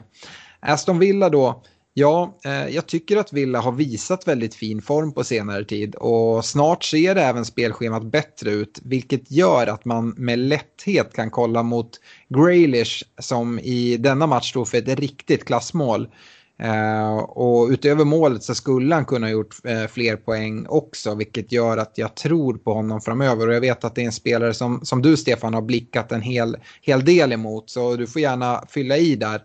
[0.60, 1.62] Aston Villa då
[1.94, 2.38] Ja,
[2.70, 7.14] jag tycker att Villa har visat väldigt fin form på senare tid och snart ser
[7.14, 11.90] det även spelschemat bättre ut vilket gör att man med lätthet kan kolla mot
[12.28, 16.08] Graylish som i denna match stod för ett riktigt klassmål.
[16.64, 21.52] Uh, och utöver målet så skulle han kunna ha gjort uh, fler poäng också, vilket
[21.52, 23.48] gör att jag tror på honom framöver.
[23.48, 26.22] Och jag vet att det är en spelare som, som du, Stefan, har blickat en
[26.22, 29.42] hel, hel del emot, så du får gärna fylla i där.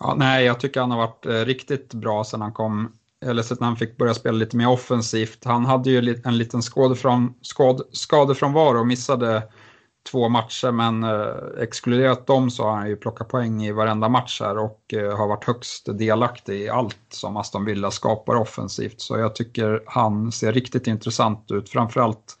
[0.00, 2.92] Ja, nej, jag tycker han har varit eh, riktigt bra sen han kom,
[3.24, 5.44] eller sen han fick börja spela lite mer offensivt.
[5.44, 9.42] Han hade ju en liten skadefrån, skad, skadefrånvaro och missade
[10.10, 14.40] två matcher, men eh, exkluderat dem så har han ju plockat poäng i varenda match
[14.40, 19.00] här och eh, har varit högst delaktig i allt som Aston Villa skapar offensivt.
[19.00, 22.38] Så jag tycker han ser riktigt intressant ut, framförallt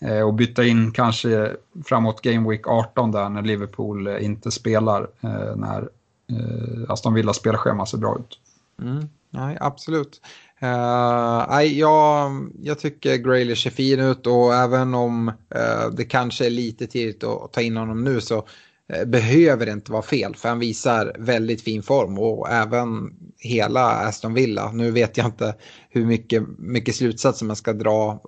[0.00, 5.08] eh, och byta in kanske framåt Game Week 18 där när Liverpool eh, inte spelar,
[5.20, 5.88] eh, när
[6.30, 8.38] eh, Aston Villas spelschema ser bra ut.
[8.82, 10.20] Mm, nej, absolut.
[10.62, 16.50] Uh, jag, jag tycker Graylish ser fin ut och även om uh, det kanske är
[16.50, 20.48] lite tidigt att ta in honom nu så uh, behöver det inte vara fel för
[20.48, 24.72] han visar väldigt fin form och även hela Aston Villa.
[24.72, 25.54] Nu vet jag inte
[25.90, 28.20] hur mycket, mycket slutsatser man ska dra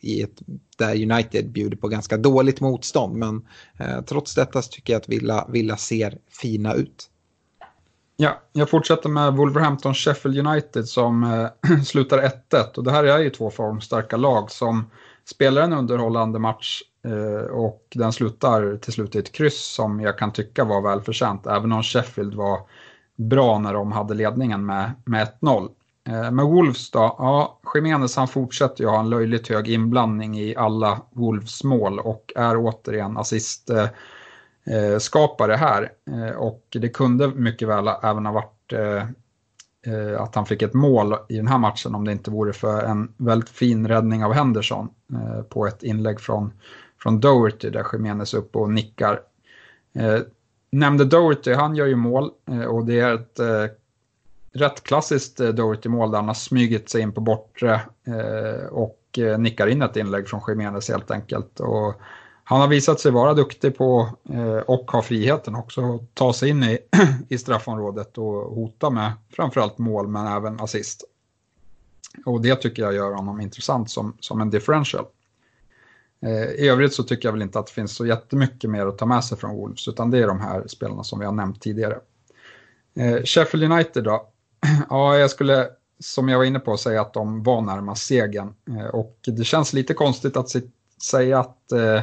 [0.00, 0.42] i ett,
[0.78, 3.42] där United bjuder på ganska dåligt motstånd men
[4.06, 7.08] trots detta så tycker jag att Villa, Villa ser fina ut.
[8.16, 12.18] Ja, jag fortsätter med Wolverhampton Sheffield United som eh, slutar
[12.50, 14.90] 1-1 och det här är ju två formstarka lag som
[15.24, 20.18] spelar en underhållande match eh, och den slutar till slut i ett kryss som jag
[20.18, 22.60] kan tycka var välförtjänt även om Sheffield var
[23.16, 25.68] bra när de hade ledningen med, med 1-0.
[26.08, 30.56] Eh, med Wolves då, ja, Jiménez han fortsätter ju ha en löjligt hög inblandning i
[30.56, 33.86] alla Wolves mål och är återigen assist eh,
[34.66, 35.92] eh, skapare här.
[36.10, 39.06] Eh, och det kunde mycket väl även ha varit eh,
[39.86, 42.82] eh, att han fick ett mål i den här matchen om det inte vore för
[42.82, 46.52] en väldigt fin räddning av Henderson eh, på ett inlägg från,
[47.02, 49.20] från Doherty där Jiménez upp och nickar.
[49.94, 50.18] Eh,
[50.70, 53.64] nämnde Doherty, han gör ju mål eh, och det är ett eh,
[54.54, 57.80] rätt klassiskt Doherty-mål där han har smugit sig in på bortre
[58.70, 58.98] och
[59.38, 61.60] nickar in ett inlägg från Jiménez helt enkelt.
[61.60, 61.94] Och
[62.44, 66.48] han har visat sig vara duktig på eh, och ha friheten också att ta sig
[66.48, 66.78] in i,
[67.28, 71.04] i straffområdet och hota med framförallt mål men även assist.
[72.24, 75.04] Och det tycker jag gör honom intressant som, som en differential.
[76.22, 78.98] Eh, I övrigt så tycker jag väl inte att det finns så jättemycket mer att
[78.98, 81.60] ta med sig från Wolves utan det är de här spelarna som vi har nämnt
[81.60, 81.98] tidigare.
[82.94, 84.28] Eh, Sheffield United då?
[84.90, 88.86] ja, jag skulle som jag var inne på säga att de var närmast segern eh,
[88.86, 90.48] och det känns lite konstigt att
[91.04, 92.00] säga att eh,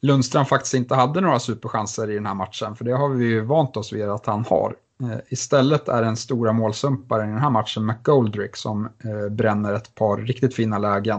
[0.00, 3.40] Lundström faktiskt inte hade några superchanser i den här matchen, för det har vi ju
[3.40, 4.76] vant oss vid att han har.
[5.02, 9.94] Eh, istället är den stora målsumparen i den här matchen McGoldrick som eh, bränner ett
[9.94, 11.18] par riktigt fina lägen.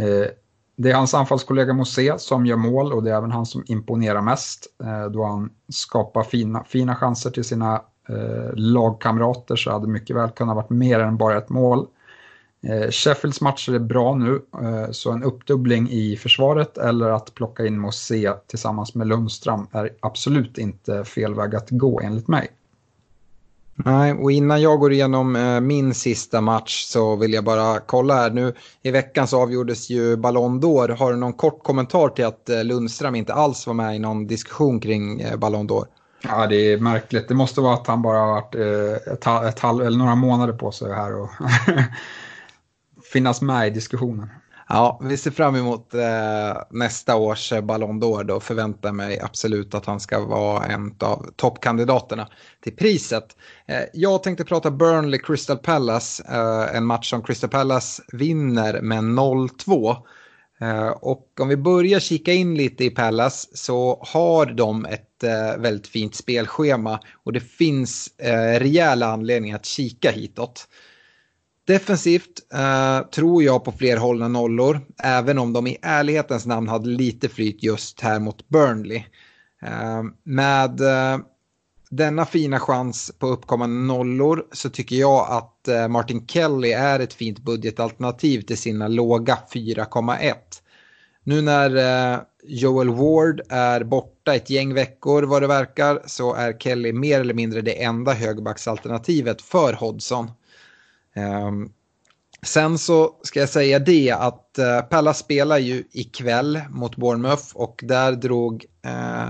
[0.00, 0.30] Eh,
[0.76, 4.22] det är hans anfallskollega Mosé som gör mål och det är även han som imponerar
[4.22, 10.16] mest eh, då han skapar fina, fina chanser till sina eh, lagkamrater så hade mycket
[10.16, 11.86] väl kunnat varit mer än bara ett mål.
[12.68, 17.66] Eh, Sheffields matcher är bra nu, eh, så en uppdubbling i försvaret eller att plocka
[17.66, 22.48] in Mosé tillsammans med Lundström är absolut inte fel väg att gå enligt mig.
[23.74, 28.14] Nej, och innan jag går igenom eh, min sista match så vill jag bara kolla
[28.14, 28.30] här.
[28.30, 30.96] Nu i veckan så avgjordes ju Ballon d'Or.
[30.96, 34.80] Har du någon kort kommentar till att Lundström inte alls var med i någon diskussion
[34.80, 35.84] kring Ballon d'Or?
[36.22, 37.28] Ja, det är märkligt.
[37.28, 38.54] Det måste vara att han bara har varit
[39.06, 41.30] ett, ett halv, eller några månader på sig här och
[43.12, 44.28] finnas med i diskussionen.
[44.70, 49.74] Ja, vi ser fram emot eh, nästa års eh, Ballon d'Or då förväntar mig absolut
[49.74, 52.28] att han ska vara en av toppkandidaterna
[52.60, 53.36] till priset.
[53.66, 59.04] Eh, jag tänkte prata Burnley Crystal Palace, eh, en match som Crystal Palace vinner med
[59.04, 59.96] 0-2.
[60.60, 65.56] Eh, och om vi börjar kika in lite i Palace så har de ett eh,
[65.58, 68.10] väldigt fint spelschema och det finns
[68.58, 70.68] rejäla anledningar att kika hitåt.
[71.68, 76.88] Defensivt eh, tror jag på fler hållna nollor, även om de i ärlighetens namn hade
[76.88, 79.04] lite flyt just här mot Burnley.
[79.62, 81.18] Eh, med eh,
[81.90, 87.14] denna fina chans på uppkommande nollor så tycker jag att eh, Martin Kelly är ett
[87.14, 90.34] fint budgetalternativ till sina låga 4,1.
[91.24, 91.76] Nu när
[92.12, 97.20] eh, Joel Ward är borta ett gäng veckor vad det verkar så är Kelly mer
[97.20, 100.30] eller mindre det enda högerbacksalternativet för Hodgson.
[101.18, 101.68] Ehm,
[102.46, 107.80] sen så ska jag säga det att eh, Pella spelar ju ikväll mot Bournemouth och
[107.84, 109.28] där drog eh,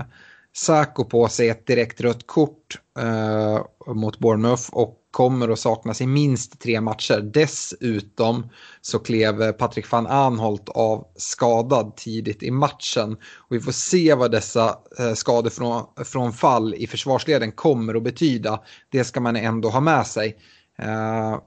[0.53, 3.59] Sako på sig ett direkt rött kort eh,
[3.93, 7.21] mot Bournemouth och kommer att saknas i minst tre matcher.
[7.33, 8.49] Dessutom
[8.81, 13.13] så klev Patrik van Anholt av skadad tidigt i matchen.
[13.13, 18.03] Och vi får se vad dessa eh, skador från, från fall i försvarsleden kommer att
[18.03, 18.59] betyda.
[18.89, 20.37] Det ska man ändå ha med sig.
[20.79, 21.37] Eh,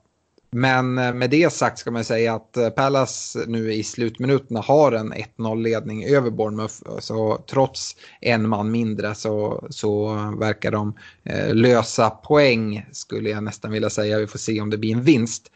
[0.54, 4.92] men eh, med det sagt ska man säga att eh, Palace nu i slutminuterna har
[4.92, 6.74] en 1-0 ledning över Bournemouth.
[6.98, 13.72] Så trots en man mindre så, så verkar de eh, lösa poäng skulle jag nästan
[13.72, 14.18] vilja säga.
[14.18, 15.52] Vi får se om det blir en vinst.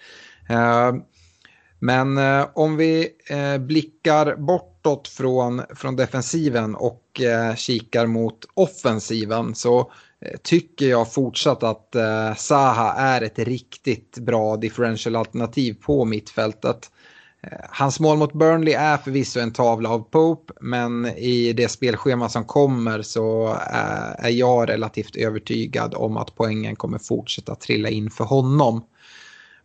[0.49, 0.95] Eh,
[1.79, 2.19] men
[2.55, 3.09] om vi
[3.61, 7.21] blickar bortåt från, från defensiven och
[7.57, 9.93] kikar mot offensiven så
[10.43, 16.91] tycker jag fortsatt att eh, Saha är ett riktigt bra differential-alternativ på mittfältet.
[17.43, 22.29] Eh, hans mål mot Burnley är förvisso en tavla av Pope, men i det spelschema
[22.29, 28.11] som kommer så eh, är jag relativt övertygad om att poängen kommer fortsätta trilla in
[28.11, 28.83] för honom.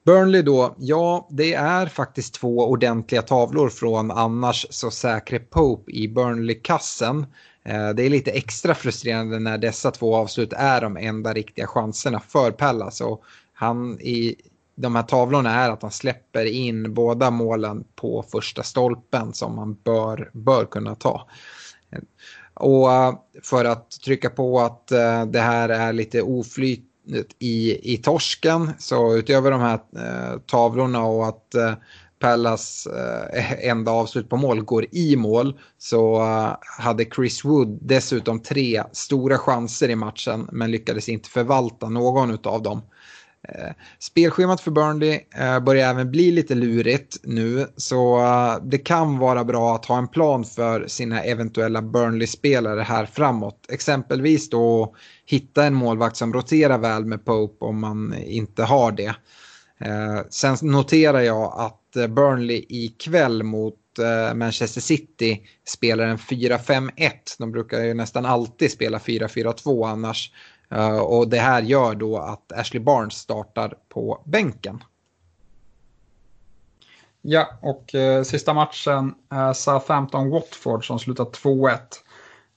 [0.06, 6.08] Burnley då, ja det är faktiskt två ordentliga tavlor från annars så säkre Pope i
[6.08, 7.26] Burnley-kassen.
[7.64, 12.20] Eh, det är lite extra frustrerande när dessa två avslut är de enda riktiga chanserna
[12.20, 13.02] för Pallas.
[13.02, 14.36] Och han i
[14.76, 19.74] de här tavlorna är att han släpper in båda målen på första stolpen som man
[19.74, 21.28] bör, bör kunna ta.
[21.92, 22.00] Eh,
[22.54, 24.88] och eh, för att trycka på att
[25.28, 26.88] det här är lite oflyt
[27.40, 29.80] i, i torsken så utöver de här
[30.40, 31.56] tavlorna och att
[32.22, 38.40] Pallas eh, enda avslut på mål går i mål så eh, hade Chris Wood dessutom
[38.40, 42.82] tre stora chanser i matchen men lyckades inte förvalta någon av dem.
[43.50, 49.18] Eh, spelschemat för Burnley eh, börjar även bli lite lurigt nu så eh, det kan
[49.18, 53.66] vara bra att ha en plan för sina eventuella Burnley-spelare här framåt.
[53.70, 59.16] Exempelvis då hitta en målvakt som roterar väl med Pope om man inte har det.
[59.82, 67.12] Eh, sen noterar jag att eh, Burnley ikväll mot eh, Manchester City spelar en 4-5-1.
[67.40, 70.32] De brukar ju nästan alltid spela 4-4-2 annars.
[70.72, 74.84] Eh, och det här gör då att Ashley Barnes startar på bänken.
[77.22, 81.78] Ja, och eh, sista matchen är Southampton-Watford som slutar 2-1.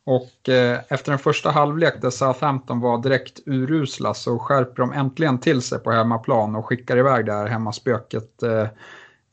[0.06, 5.38] Och eh, efter den första halvlek där Southampton var direkt urusla så skärper de äntligen
[5.40, 8.66] till sig på hemmaplan och skickar iväg det här hemmaspöket eh,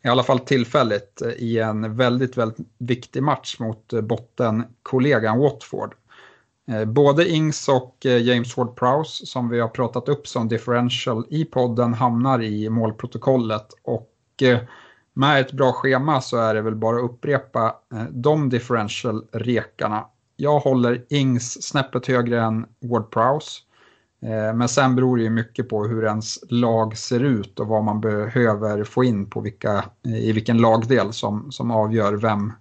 [0.03, 5.95] i alla fall tillfälligt eh, i en väldigt, väldigt viktig match mot eh, bottenkollegan Watford.
[6.67, 11.45] Eh, både Ings och eh, James Ward-Prowse som vi har pratat upp som differential i
[11.45, 14.07] podden hamnar i målprotokollet och
[15.13, 17.75] med ett bra schema så är det väl bara att upprepa
[18.09, 20.05] de differential-rekarna
[20.41, 23.61] jag håller Ings snäppet högre än Ward Prowse.
[24.21, 27.83] Eh, men sen beror det ju mycket på hur ens lag ser ut och vad
[27.83, 32.53] man behöver få in på vilka, eh, i vilken lagdel som, som avgör vem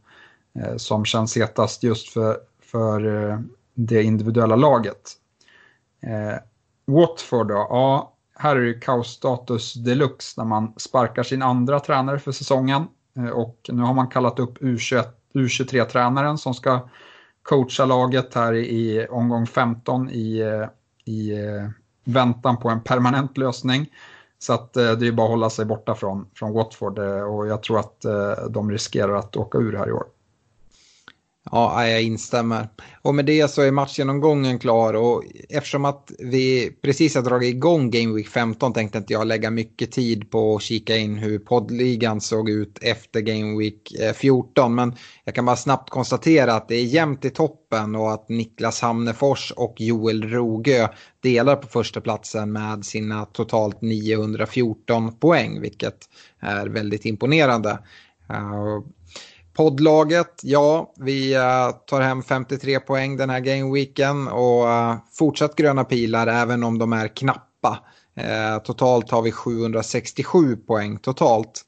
[0.58, 3.38] eh, som känns hetast just för, för
[3.74, 5.12] det individuella laget.
[6.86, 12.32] Watford då, ja, här är det kaosstatus deluxe när man sparkar sin andra tränare för
[12.32, 12.86] säsongen.
[13.32, 16.88] Och nu har man kallat upp U21, U23-tränaren som ska
[17.50, 20.42] coacha laget här i omgång 15 i,
[21.04, 21.68] i eh,
[22.04, 23.86] väntan på en permanent lösning.
[24.38, 27.46] Så att eh, det är bara att hålla sig borta från, från Watford eh, och
[27.46, 28.04] jag tror att
[28.50, 30.04] de riskerar att åka ur här i år.
[31.44, 32.68] Ja, jag instämmer.
[33.02, 37.90] Och med det så är matchgenomgången klar och eftersom att vi precis har dragit igång
[37.90, 42.20] Game Week 15 tänkte inte jag lägga mycket tid på att kika in hur poddligan
[42.20, 44.74] såg ut efter Game Week eh, 14.
[44.74, 48.80] Men jag kan bara snabbt konstatera att det är jämnt i toppen och att Niklas
[48.80, 50.88] Hamnefors och Joel Rogö
[51.22, 56.08] delar på första platsen med sina totalt 914 poäng, vilket
[56.40, 57.78] är väldigt imponerande.
[58.30, 58.80] Eh,
[59.54, 65.84] Poddlaget, ja, vi eh, tar hem 53 poäng den här gameweeken och eh, fortsatt gröna
[65.84, 67.78] pilar även om de är knappa.
[68.14, 71.64] Eh, totalt har vi 767 poäng totalt.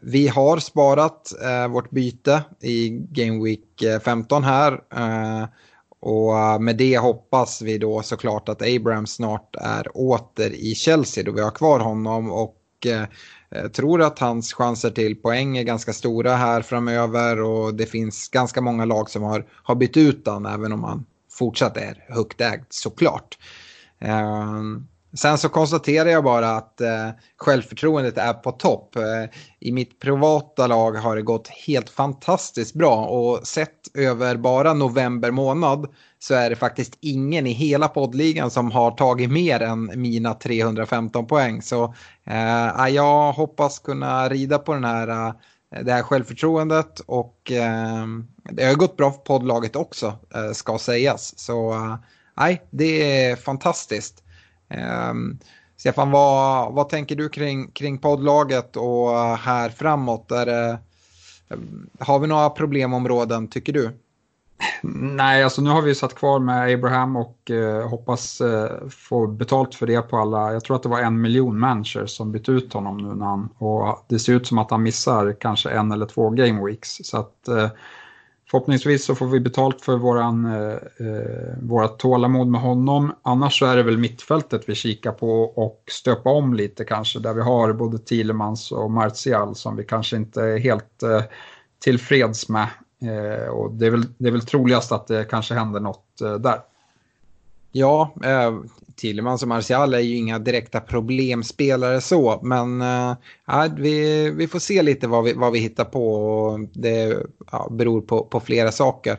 [0.00, 1.32] vi har sparat
[1.70, 4.80] vårt byte i Gameweek 15 här.
[6.00, 11.32] och med det hoppas vi då såklart att Abraham snart är åter i Chelsea då
[11.32, 12.56] vi har kvar honom och
[13.50, 18.28] jag tror att hans chanser till poäng är ganska stora här framöver och det finns
[18.28, 22.40] ganska många lag som har, har bytt ut honom även om han fortsatt är högt
[22.40, 23.38] ägd såklart.
[23.98, 24.86] Ehm,
[25.16, 28.96] sen så konstaterar jag bara att eh, självförtroendet är på topp.
[28.96, 29.30] Eh,
[29.60, 35.30] I mitt privata lag har det gått helt fantastiskt bra och sett över bara november
[35.30, 35.86] månad
[36.18, 41.26] så är det faktiskt ingen i hela poddligan som har tagit mer än mina 315
[41.26, 41.62] poäng.
[41.62, 41.94] Så
[42.24, 45.34] eh, jag hoppas kunna rida på den här, eh,
[45.82, 48.06] det här självförtroendet och eh,
[48.50, 51.38] det har gått bra för poddlaget också eh, ska sägas.
[51.38, 51.96] Så eh,
[52.36, 54.22] nej, det är fantastiskt.
[54.68, 55.38] Ehm,
[55.76, 60.32] Stefan, vad, vad tänker du kring, kring poddlaget och eh, här framåt?
[60.32, 60.78] Är det,
[61.98, 63.90] har vi några problemområden tycker du?
[64.82, 69.74] Nej, alltså nu har vi satt kvar med Abraham och eh, hoppas eh, få betalt
[69.74, 70.52] för det på alla.
[70.52, 73.48] Jag tror att det var en miljon managers som bytt ut honom nu när han,
[73.58, 76.98] och det ser ut som att han missar kanske en eller två game weeks.
[77.02, 77.68] Så att eh,
[78.50, 80.72] Förhoppningsvis så får vi betalt för våran, eh,
[81.06, 83.12] eh våra tålamod med honom.
[83.22, 87.34] Annars så är det väl mittfältet vi kikar på och stöpa om lite kanske där
[87.34, 91.22] vi har både Thielemans och Martial som vi kanske inte är helt eh,
[91.78, 92.68] tillfreds med.
[93.02, 96.34] Eh, och det är, väl, det är väl troligast att det kanske händer något eh,
[96.34, 96.60] där.
[97.72, 98.58] Ja, eh,
[98.96, 103.14] Tillemans och Martial är ju inga direkta problemspelare så, men eh,
[103.76, 107.16] vi, vi får se lite vad vi, vad vi hittar på och det
[107.52, 109.18] ja, beror på, på flera saker.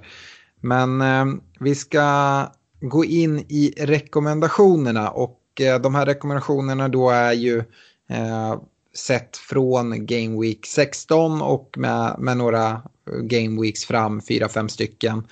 [0.62, 1.26] Men eh,
[1.60, 2.46] vi ska
[2.82, 7.58] gå in i rekommendationerna och eh, de här rekommendationerna då är ju
[8.10, 8.56] eh,
[8.96, 12.82] sett från Game Week 16 och med, med några
[13.22, 15.28] Game Weeks fram, fyra, fem stycken.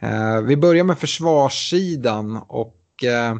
[0.00, 3.36] Eh, vi börjar med försvarssidan och eh,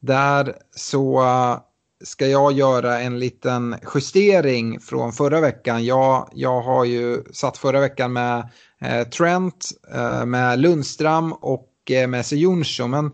[0.00, 1.58] där så eh,
[2.04, 5.84] ska jag göra en liten justering från förra veckan.
[5.84, 8.48] Jag, jag har ju satt förra veckan med
[8.80, 12.86] eh, Trent, eh, med Lundström och eh, med Sejunsho.
[12.86, 13.12] Men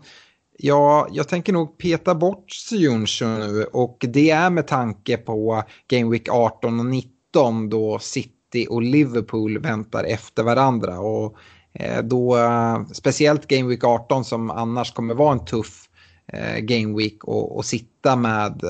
[0.57, 6.11] jag, jag tänker nog peta bort Sejunsho nu och det är med tanke på Game
[6.11, 8.36] Week 18 och 19 då City
[8.69, 10.99] och Liverpool väntar efter varandra.
[10.99, 11.37] Och
[11.73, 15.89] eh, då, eh, speciellt Game Week 18 som annars kommer vara en tuff
[16.33, 18.63] eh, Game Week och, och sitta med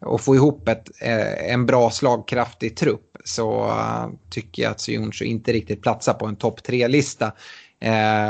[0.00, 0.90] och få ihop ett,
[1.48, 3.72] en bra slagkraftig trupp så
[4.30, 7.32] tycker jag att Sioncho inte riktigt platsar på en topp tre-lista.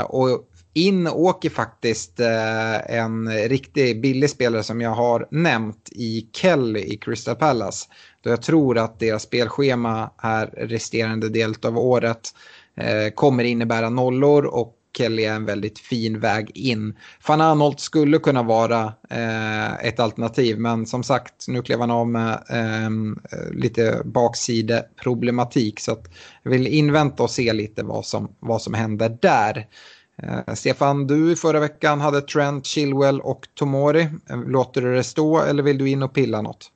[0.05, 6.79] Och in åker faktiskt eh, en riktigt billig spelare som jag har nämnt i Kelly
[6.79, 7.87] i Crystal Palace.
[8.21, 12.29] Då jag tror att deras spelschema här resterande del av året
[12.77, 16.95] eh, kommer innebära nollor och Kelly är en väldigt fin väg in.
[17.27, 22.07] Van Arnold skulle kunna vara eh, ett alternativ men som sagt nu klev han av
[22.07, 23.19] med ehm,
[23.51, 26.13] lite baksideproblematik så att
[26.43, 29.67] jag vill invänta och se lite vad som, vad som händer där.
[30.17, 34.09] Eh, Stefan, du förra veckan hade Trent, Chilwell och Tomori.
[34.29, 36.71] Eh, låter du det stå eller vill du in och pilla något?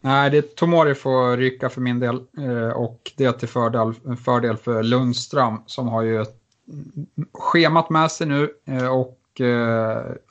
[0.00, 4.56] Nej, det Tomori får rycka för min del eh, och det är till fördel, fördel
[4.56, 6.36] för Lundström som har ju ett
[6.68, 8.50] mm, schemat med sig nu
[8.90, 9.18] och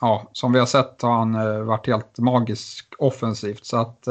[0.00, 4.06] ja, som vi har sett har han varit helt magisk offensivt så att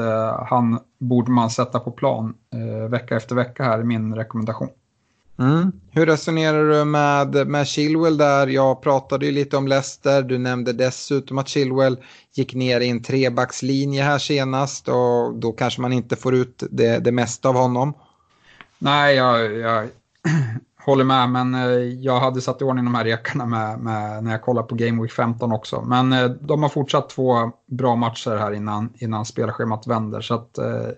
[0.50, 2.34] han borde man sätta på plan
[2.90, 4.70] vecka efter vecka här är min rekommendation.
[5.42, 5.72] Mm.
[5.92, 8.48] Hur resonerar du med, med Chilwell där?
[8.48, 10.22] Jag pratade ju lite om Leicester.
[10.22, 11.98] Du nämnde dessutom att Chilwell
[12.34, 17.00] gick ner i en trebackslinje här senast och då kanske man inte får ut det,
[17.00, 17.94] det mesta av honom.
[18.80, 19.88] Nej, jag, jag
[20.86, 24.32] håller med, men eh, jag hade satt i ordning de här rekarna med, med, när
[24.32, 25.82] jag kollade på Game Week 15 också.
[25.82, 30.22] Men eh, de har fortsatt två bra matcher här innan, innan spelschemat vänder.
[30.22, 30.90] Så att, eh,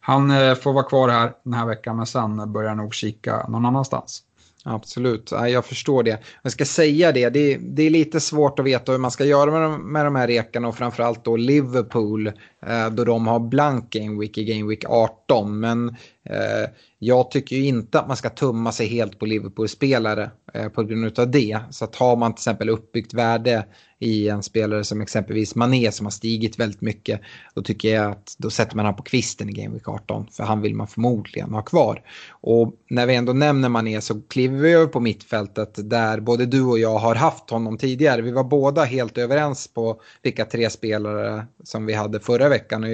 [0.00, 3.46] han eh, får vara kvar här den här veckan, men sen börjar han nog kika
[3.48, 4.22] någon annanstans.
[4.64, 6.20] Absolut, jag förstår det.
[6.42, 9.24] Jag ska säga det, det är, det är lite svårt att veta hur man ska
[9.24, 12.32] göra med de, med de här rekarna och framförallt då Liverpool
[12.66, 15.60] Eh, då de har blank Game Week i Game Week 18.
[15.60, 15.88] Men
[16.24, 20.82] eh, jag tycker ju inte att man ska tumma sig helt på Liverpool-spelare eh, på
[20.82, 21.58] grund av det.
[21.70, 23.64] Så att har man till exempel uppbyggt värde
[23.98, 27.20] i en spelare som exempelvis Mané som har stigit väldigt mycket,
[27.54, 30.44] då tycker jag att då sätter man han på kvisten i Game Week 18, för
[30.44, 32.02] han vill man förmodligen ha kvar.
[32.30, 36.62] Och när vi ändå nämner Mané så kliver vi över på mittfältet där både du
[36.62, 38.22] och jag har haft honom tidigare.
[38.22, 42.84] Vi var båda helt överens på vilka tre spelare som vi hade förra veckan.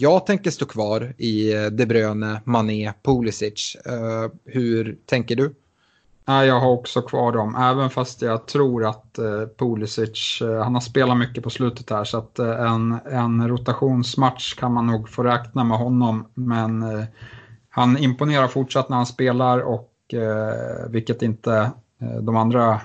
[0.00, 3.76] Jag tänker stå kvar i eh, De Bruyne, Mané, Pulisic.
[3.86, 5.54] Eh, hur tänker du?
[6.26, 11.18] jag har också kvar dem, även fast jag tror att eh, Pulisic, han har spelat
[11.18, 15.78] mycket på slutet här, så att en, en rotationsmatch kan man nog få räkna med
[15.78, 16.28] honom.
[16.34, 16.84] Men
[17.68, 19.92] han imponerar fortsatt när han spelar, och
[20.88, 21.70] vilket inte
[22.20, 22.80] de andra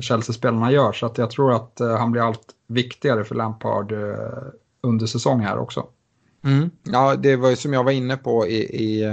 [0.00, 0.92] Chelsea-spelarna gör.
[0.92, 3.92] Så att jag tror att han blir allt viktigare för Lampard
[4.86, 5.86] under säsongen här också.
[6.44, 6.70] Mm.
[6.82, 9.04] Ja, det var ju som jag var inne på i, i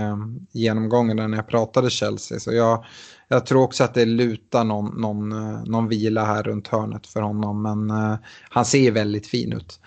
[0.52, 2.40] genomgången när jag pratade Chelsea.
[2.40, 2.86] Så jag,
[3.28, 7.22] jag tror också att det lutar någon, någon, eh, någon vila här runt hörnet för
[7.22, 7.62] honom.
[7.62, 8.16] Men uh,
[8.50, 9.80] han ser väldigt fin ut.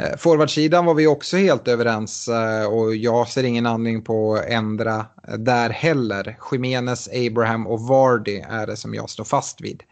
[0.00, 4.44] Uh, Forwardsidan var vi också helt överens uh, och jag ser ingen anledning på att
[4.44, 5.06] ändra
[5.38, 6.38] där heller.
[6.52, 9.82] Jimenez, Abraham och Vardy är det som jag står fast vid.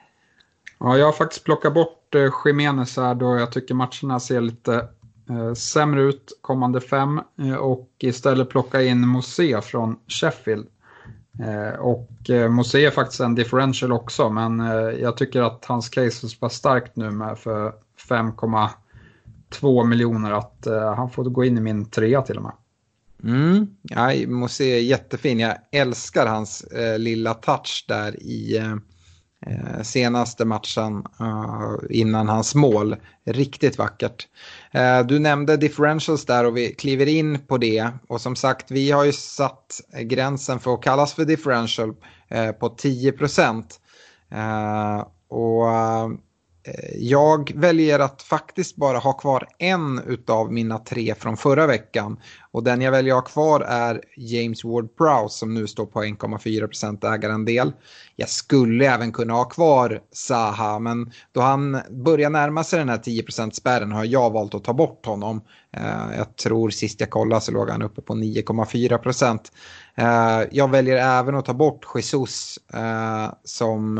[0.78, 4.88] Ja, jag har faktiskt plockat bort Jimenez här då jag tycker matcherna ser lite
[5.30, 10.66] Eh, sämre ut kommande fem eh, och istället plocka in Mosé från Sheffield.
[11.40, 14.58] Eh, och eh, Mosé är faktiskt en differential också, men
[15.00, 17.72] jag tycker att hans case är så pass starkt nu med för
[18.08, 20.66] 5,2 miljoner att
[20.96, 22.52] han får gå in i min trea till och med.
[23.24, 23.66] Mm.
[23.82, 25.38] Ja, Mosé är jättefin.
[25.38, 28.56] Jag älskar hans eh, lilla touch där i
[29.46, 32.96] eh, senaste matchen eh, innan hans mål.
[33.24, 34.28] Riktigt vackert.
[34.74, 37.88] Eh, du nämnde differentials där och vi kliver in på det.
[38.08, 41.94] Och som sagt, vi har ju satt gränsen för att kallas för differential
[42.28, 43.80] eh, på 10 procent.
[44.30, 45.66] Eh, och
[46.64, 52.20] Eh, jag väljer att faktiskt bara ha kvar en av mina tre från förra veckan.
[52.50, 57.14] Och den jag väljer att ha kvar är James Ward-Prowse som nu står på 1,4%
[57.14, 57.72] ägarandel.
[58.16, 62.98] Jag skulle även kunna ha kvar Zaha men då han börjar närma sig den här
[62.98, 65.40] 10%-spärren har jag valt att ta bort honom.
[65.76, 69.52] Eh, jag tror sist jag kollade så låg han uppe på 9,4%.
[69.94, 72.58] Eh, jag väljer även att ta bort Jesus
[73.44, 73.98] som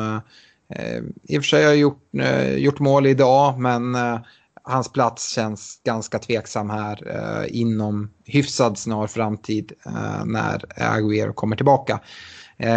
[0.77, 4.18] Eh, I och för sig har jag gjort, eh, gjort mål idag men eh,
[4.62, 11.57] hans plats känns ganska tveksam här eh, inom hyfsad snar framtid eh, när Aguero kommer
[11.57, 12.01] tillbaka.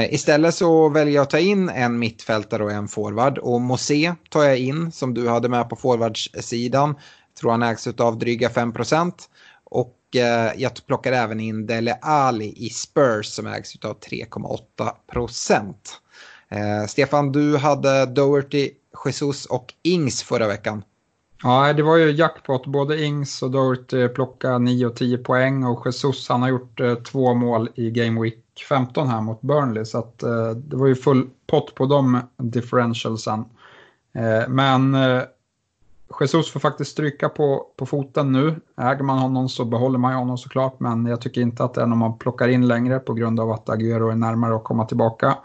[0.10, 4.44] Istället så väljer jag att ta in en mittfältare och en forward och Mosé tar
[4.44, 6.96] jag in som du hade med på forwardsidan.
[7.40, 8.74] Tror han ägs av dryga 5
[9.64, 9.98] och
[10.56, 16.02] jag plockar även in Dele Ali i Spurs som ägs av 3,8 procent.
[16.50, 18.70] Eh, Stefan, du hade Doherty,
[19.06, 20.84] Jesus och Ings förra veckan.
[21.44, 22.66] Ja, det var ju jackpot.
[22.66, 26.96] Både Ings och Doherty plockade 9 och 10 poäng och Jesus han har gjort eh,
[26.96, 29.86] två mål i Game Week 15 här mot Burnley.
[29.86, 33.46] Så att, eh, det var ju full pott på de differentialsen.
[34.14, 35.22] Eh, men eh,
[36.20, 38.56] Jesus får faktiskt stryka på, på foten nu.
[38.78, 41.86] Äger man honom så behåller man honom såklart, men jag tycker inte att det är
[41.86, 45.38] någon man plockar in längre på grund av att Agüero är närmare att komma tillbaka.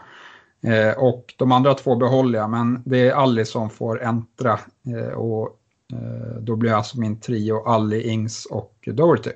[0.63, 4.59] Eh, och de andra två behåller jag, men det är Ali som får äntra.
[4.87, 5.59] Eh, och
[5.93, 9.31] eh, då blir alltså min trio Ali, Ings och Doherty.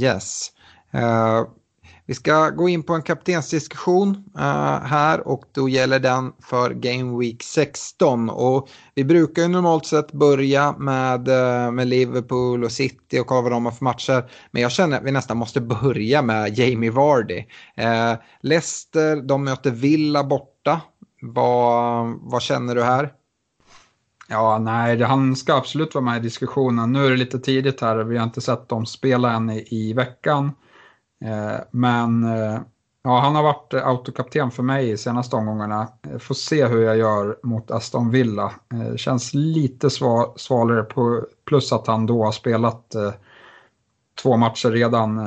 [0.00, 0.52] Yes.
[0.90, 1.44] Eh,
[2.12, 4.08] vi ska gå in på en kaptensdiskussion
[4.38, 4.42] uh,
[4.84, 8.30] här och då gäller den för Game Week 16.
[8.30, 13.40] Och vi brukar ju normalt sett börja med, uh, med Liverpool och City och kolla
[13.40, 14.30] vad de har för matcher.
[14.50, 17.38] Men jag känner att vi nästan måste börja med Jamie Vardy.
[17.38, 20.80] Uh, Leicester, de möter Villa borta.
[21.22, 23.12] Vad, vad känner du här?
[24.28, 26.92] Ja, nej, han ska absolut vara med i diskussionen.
[26.92, 29.92] Nu är det lite tidigt här, vi har inte sett dem spela än i, i
[29.92, 30.50] veckan.
[31.24, 32.60] Eh, men eh,
[33.04, 35.88] Ja, han har varit autokapten för mig i senaste omgångarna.
[36.10, 38.52] Eh, får se hur jag gör mot Aston Villa.
[38.96, 39.90] Känns lite
[40.36, 42.94] svalare på, plus att han då har spelat
[44.22, 45.20] två matcher redan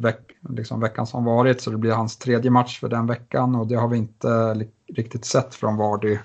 [0.00, 3.66] veck, liksom veckan som varit så det blir hans tredje match för den veckan och
[3.66, 4.54] det har vi inte
[4.94, 6.18] riktigt sett från Vardy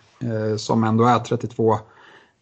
[0.58, 1.80] som ändå är 32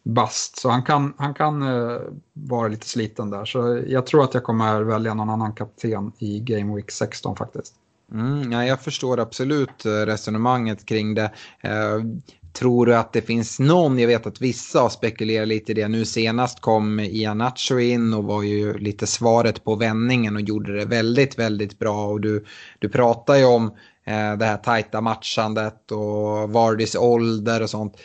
[0.06, 0.58] bast.
[0.58, 2.00] Så han kan, han kan uh,
[2.32, 3.44] vara lite sliten där.
[3.44, 7.74] Så jag tror att jag kommer välja någon annan kapten i Game Week 16 faktiskt.
[8.12, 11.30] Mm, ja, jag förstår absolut eh, resonemanget kring det.
[11.64, 12.04] Uh,
[12.52, 15.88] tror du att det finns någon, jag vet att vissa har spekulerat lite i det.
[15.88, 20.76] Nu senast kom Ian Nacho in och var ju lite svaret på vändningen och gjorde
[20.78, 22.06] det väldigt, väldigt bra.
[22.06, 22.44] Och du,
[22.78, 23.64] du pratar ju om
[24.04, 27.96] eh, det här tajta matchandet och Vardys ålder och sånt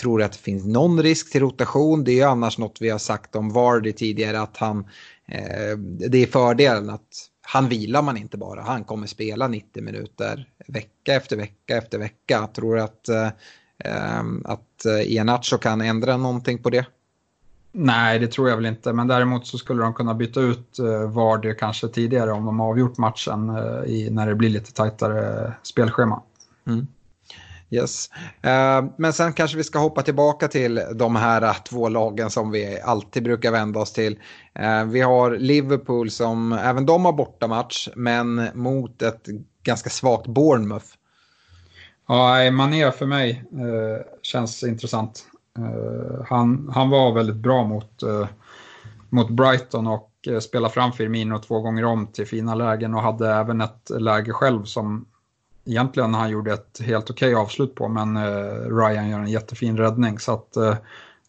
[0.00, 2.04] tror att det finns någon risk till rotation.
[2.04, 4.78] Det är ju annars något vi har sagt om Vardy tidigare att han,
[5.26, 5.78] eh,
[6.08, 11.14] det är fördelen att han vilar man inte bara, han kommer spela 90 minuter vecka
[11.14, 12.48] efter vecka efter vecka.
[12.54, 13.26] Tror du att, eh,
[13.78, 16.86] eh att eh, Ianacho kan ändra någonting på det?
[17.72, 21.10] Nej, det tror jag väl inte, men däremot så skulle de kunna byta ut eh,
[21.10, 25.52] Vardy kanske tidigare om de har avgjort matchen eh, i, när det blir lite tajtare
[25.62, 26.22] spelschema.
[26.66, 26.86] Mm.
[27.72, 28.10] Yes.
[28.46, 32.50] Uh, men sen kanske vi ska hoppa tillbaka till de här uh, två lagen som
[32.50, 34.18] vi alltid brukar vända oss till.
[34.60, 39.26] Uh, vi har Liverpool som även de har bortamatch men mot ett
[39.62, 40.86] ganska svagt Bournemouth.
[42.08, 45.26] Ja, Mané för mig eh, känns intressant.
[46.28, 48.02] han, han var väldigt bra mot,
[49.08, 53.60] mot Brighton och spelade fram Firmino två gånger om till fina lägen och hade även
[53.60, 55.06] ett läge själv som
[55.64, 59.76] egentligen han gjorde ett helt okej okay avslut på, men eh, Ryan gör en jättefin
[59.76, 60.18] räddning.
[60.18, 60.76] Så att eh,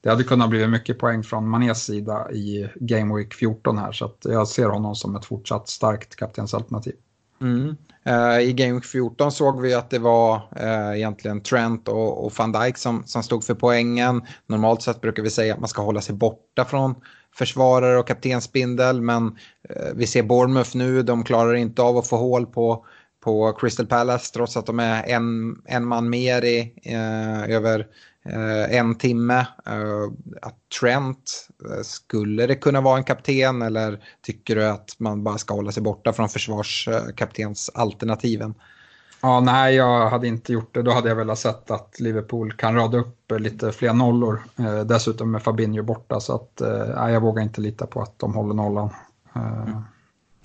[0.01, 4.05] det hade kunnat bli mycket poäng från Manés sida i Game Week 14 här, så
[4.05, 6.95] att jag ser honom som ett fortsatt starkt kaptensalternativ.
[7.41, 7.75] Mm.
[8.09, 12.33] Uh, I Game Week 14 såg vi att det var uh, egentligen Trent och, och
[12.37, 14.21] van Dijk som, som stod för poängen.
[14.47, 16.95] Normalt sett brukar vi säga att man ska hålla sig borta från
[17.35, 22.17] försvarare och kaptensbindel, men uh, vi ser Bournemouth nu, de klarar inte av att få
[22.17, 22.85] hål på
[23.23, 27.87] på Crystal Palace trots att de är en, en man mer i eh, över
[28.25, 29.47] eh, en timme.
[29.65, 30.03] Eh,
[30.41, 35.37] att Trent, eh, skulle det kunna vara en kapten eller tycker du att man bara
[35.37, 38.53] ska hålla sig borta från försvarskaptensalternativen?
[39.21, 40.81] Ja, nej, jag hade inte gjort det.
[40.81, 44.43] Då hade jag velat sett att Liverpool kan rada upp lite fler nollor.
[44.59, 48.33] Eh, dessutom med Fabinho borta, så att eh, jag vågar inte lita på att de
[48.33, 48.89] håller nollan.
[49.35, 49.83] Mm.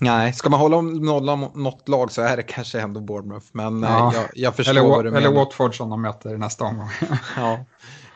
[0.00, 3.46] Nej, ska man hålla om nollan mot något lag så är det kanske ändå Bournemouth.
[3.52, 4.12] Men eh, ja.
[4.14, 5.26] jag, jag förstår eller, vad du menar.
[5.26, 6.90] Eller Watford som de möter nästa omgång.
[7.36, 7.64] ja,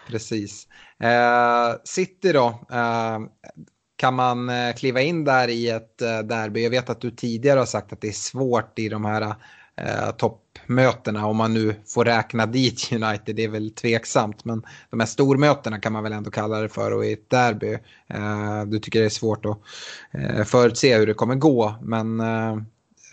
[0.09, 0.67] precis.
[1.01, 2.47] Eh, City då.
[2.73, 3.19] Eh,
[3.97, 6.63] kan man eh, kliva in där i ett eh, derby?
[6.63, 9.35] Jag vet att du tidigare har sagt att det är svårt i de här
[9.83, 13.37] eh, toppmötena om man nu får räkna dit United.
[13.37, 16.93] Det är väl tveksamt men de här stormötena kan man väl ändå kalla det för
[16.93, 17.79] och i ett derby.
[18.07, 19.59] Eh, du tycker det är svårt att
[20.11, 22.57] eh, förutse hur det kommer gå men eh,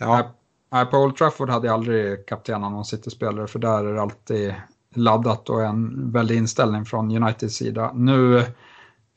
[0.00, 0.34] ja.
[0.72, 4.54] Nej, på Old Trafford hade jag aldrig kaptenat någon City-spelare för där är det alltid
[4.94, 7.92] laddat och en väldig inställning från Uniteds sida.
[7.94, 8.44] Nu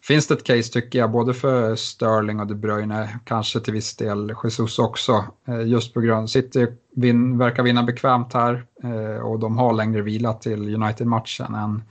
[0.03, 3.95] finns det ett case tycker jag, både för Sterling och De Bruyne, kanske till viss
[3.95, 5.25] del Jesus också.
[5.47, 10.01] Eh, just på grund City vin, verkar vinna bekvämt här eh, och de har längre
[10.01, 11.83] vila till United-matchen än,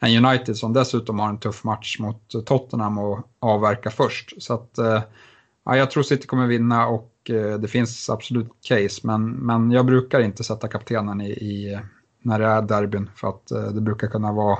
[0.00, 4.42] än United som dessutom har en tuff match mot Tottenham och avverka först.
[4.42, 5.02] Så att, eh,
[5.64, 9.86] ja, jag tror City kommer vinna och eh, det finns absolut case, men, men jag
[9.86, 11.80] brukar inte sätta kaptenen i, i
[12.22, 14.58] när det är derbyn för att eh, det brukar kunna vara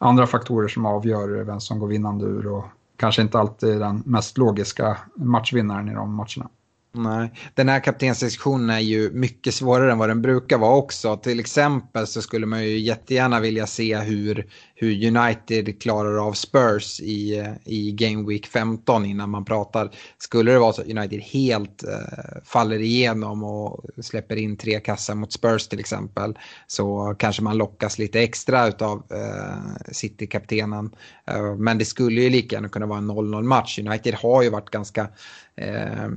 [0.00, 2.64] andra faktorer som avgör vem som går vinnande ur och
[2.96, 6.48] kanske inte alltid den mest logiska matchvinnaren i de matcherna.
[6.92, 11.16] Nej, den här kaptensdiskussionen är ju mycket svårare än vad den brukar vara också.
[11.16, 17.00] Till exempel så skulle man ju jättegärna vilja se hur, hur United klarar av Spurs
[17.00, 19.90] i, i Game Week 15 innan man pratar.
[20.18, 25.14] Skulle det vara så att United helt eh, faller igenom och släpper in tre kassar
[25.14, 30.90] mot Spurs till exempel så kanske man lockas lite extra av eh, City-kaptenen.
[31.26, 33.78] Eh, men det skulle ju lika gärna kunna vara en 0-0 match.
[33.78, 35.08] United har ju varit ganska
[35.56, 36.08] eh,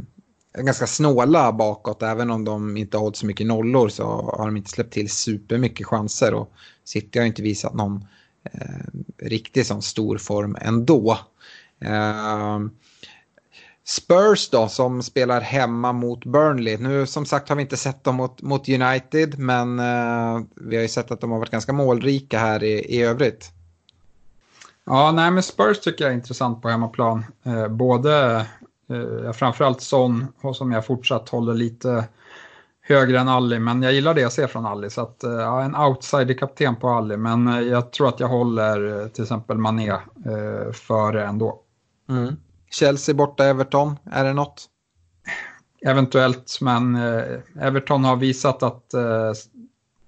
[0.58, 2.04] ganska snåla bakåt.
[2.04, 4.04] Även om de inte har hållit så mycket nollor så
[4.38, 6.34] har de inte släppt till supermycket chanser.
[6.34, 8.06] Och City har inte visat någon
[8.44, 8.86] eh,
[9.18, 11.20] riktig sån stor form ändå.
[11.82, 12.60] Eh,
[13.86, 16.78] Spurs då som spelar hemma mot Burnley.
[16.78, 20.82] Nu som sagt har vi inte sett dem mot, mot United men eh, vi har
[20.82, 23.52] ju sett att de har varit ganska målrika här i, i övrigt.
[24.86, 27.26] Ja, nej men Spurs tycker jag är intressant på hemmaplan.
[27.44, 28.46] Eh, både
[29.34, 32.08] framförallt Son som jag fortsatt håller lite
[32.82, 34.90] högre än Ali, men jag gillar det jag ser från Ali.
[34.90, 39.58] Så att, ja, en outsider-kapten på Ali, men jag tror att jag håller till exempel
[39.58, 41.60] Mané eh, före ändå.
[42.10, 42.36] Mm.
[42.72, 44.66] Chelsea borta Everton, är det något?
[45.86, 47.24] Eventuellt, men eh,
[47.62, 49.32] Everton har visat att, eh,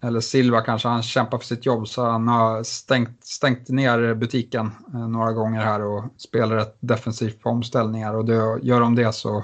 [0.06, 4.72] eller Silva kanske, han kämpar för sitt jobb så han har stängt, stängt ner butiken
[4.94, 9.14] eh, några gånger här och spelar ett defensivt på omställningar och det, gör de det
[9.14, 9.44] så,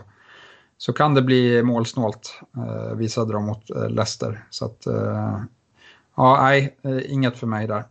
[0.78, 4.44] så kan det bli målsnålt, eh, visade de mot eh, Leicester.
[4.50, 4.88] Så att,
[6.16, 7.84] ja, nej, inget för mig där.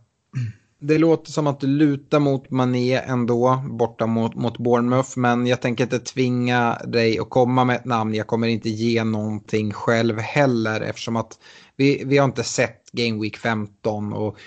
[0.83, 5.09] Det låter som att du lutar mot Mané ändå, borta mot, mot Bournemouth.
[5.15, 8.13] Men jag tänker inte tvinga dig att komma med ett namn.
[8.13, 11.39] Jag kommer inte ge någonting själv heller eftersom att
[11.81, 14.37] vi, vi har inte sett Game Week 15 och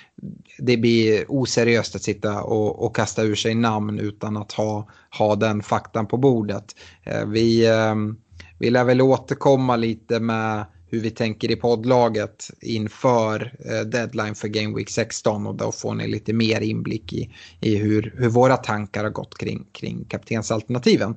[0.58, 5.36] det blir oseriöst att sitta och, och kasta ur sig namn utan att ha, ha
[5.36, 6.76] den faktan på bordet.
[7.02, 8.16] Eh, vi, ehm,
[8.58, 14.48] vi lär väl återkomma lite med hur vi tänker i poddlaget inför eh, deadline för
[14.48, 17.30] Game Week 16 och då får ni lite mer inblick i,
[17.60, 21.14] i hur, hur våra tankar har gått kring, kring kaptensalternativen.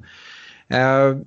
[0.68, 1.18] Eh,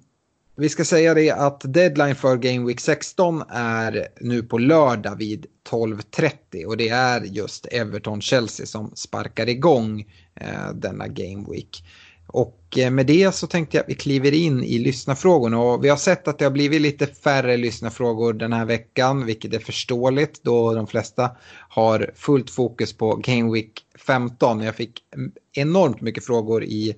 [0.60, 5.46] vi ska säga det att deadline för Game Week 16 är nu på lördag vid
[5.70, 10.00] 12.30 och det är just Everton-Chelsea som sparkar igång
[10.34, 11.84] eh, denna Game Week.
[12.26, 15.88] Och eh, med det så tänkte jag att vi kliver in i lyssnarfrågorna och vi
[15.88, 20.42] har sett att det har blivit lite färre lyssnarfrågor den här veckan, vilket är förståeligt
[20.42, 21.30] då de flesta
[21.68, 23.72] har fullt fokus på Game Week
[24.06, 24.60] 15.
[24.60, 26.96] Jag fick mm, enormt mycket frågor i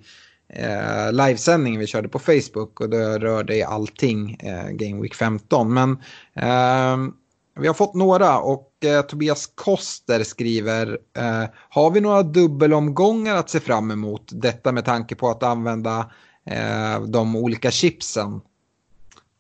[0.53, 5.75] eh, livesändningen vi körde på Facebook och det rörde allting eh, Game Week 15.
[5.75, 5.91] Men
[6.35, 7.13] eh,
[7.61, 13.51] vi har fått några och eh, Tobias Koster skriver eh, Har vi några dubbelomgångar att
[13.51, 14.31] se fram emot?
[14.33, 16.11] Detta med tanke på att använda
[16.47, 18.41] eh, de olika chipsen.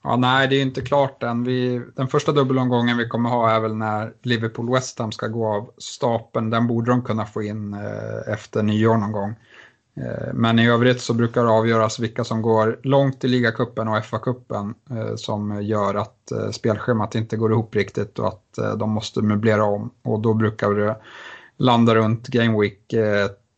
[0.05, 1.45] Ja, nej, det är inte klart än.
[1.45, 5.47] Vi, den första dubbelomgången vi kommer ha är väl när Liverpool West Ham ska gå
[5.47, 6.51] av stapeln.
[6.51, 9.35] Den borde de kunna få in eh, efter nyår någon gång.
[9.97, 14.05] Eh, men i övrigt så brukar det avgöras vilka som går långt i ligacupen och
[14.05, 19.23] FA-cupen eh, som gör att eh, spelschemat inte går ihop riktigt och att de måste
[19.23, 19.91] möblera om.
[20.03, 20.97] Och då brukar det
[21.57, 22.95] landa runt Game Week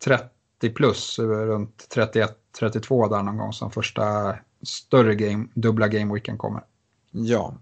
[0.05, 1.87] 30 plus, runt
[2.59, 6.61] 31-32 där någon gång som första större game, dubbla Game Weeken kommer.
[7.11, 7.57] Ja,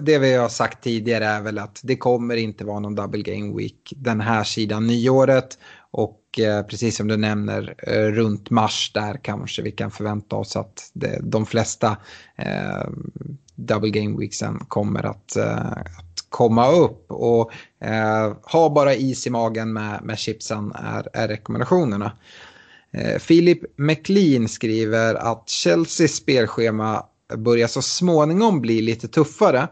[0.00, 3.56] det, vi har sagt tidigare är väl att det kommer inte vara någon double game
[3.56, 5.58] week den här sidan nyåret.
[5.90, 10.56] Och Eh, precis som du nämner, eh, runt mars där kanske vi kan förvänta oss
[10.56, 11.96] att det, de flesta
[12.36, 12.88] eh,
[13.54, 17.10] double game weeksen kommer att, eh, att komma upp.
[17.10, 22.12] Och eh, ha bara is i magen med, med chipsen är, är rekommendationerna.
[22.90, 29.68] Eh, Philip McLean skriver att Chelseas spelschema börjar så småningom bli lite tuffare.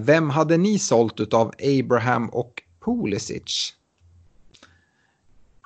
[0.00, 3.74] Vem hade ni sålt av Abraham och Pulisic?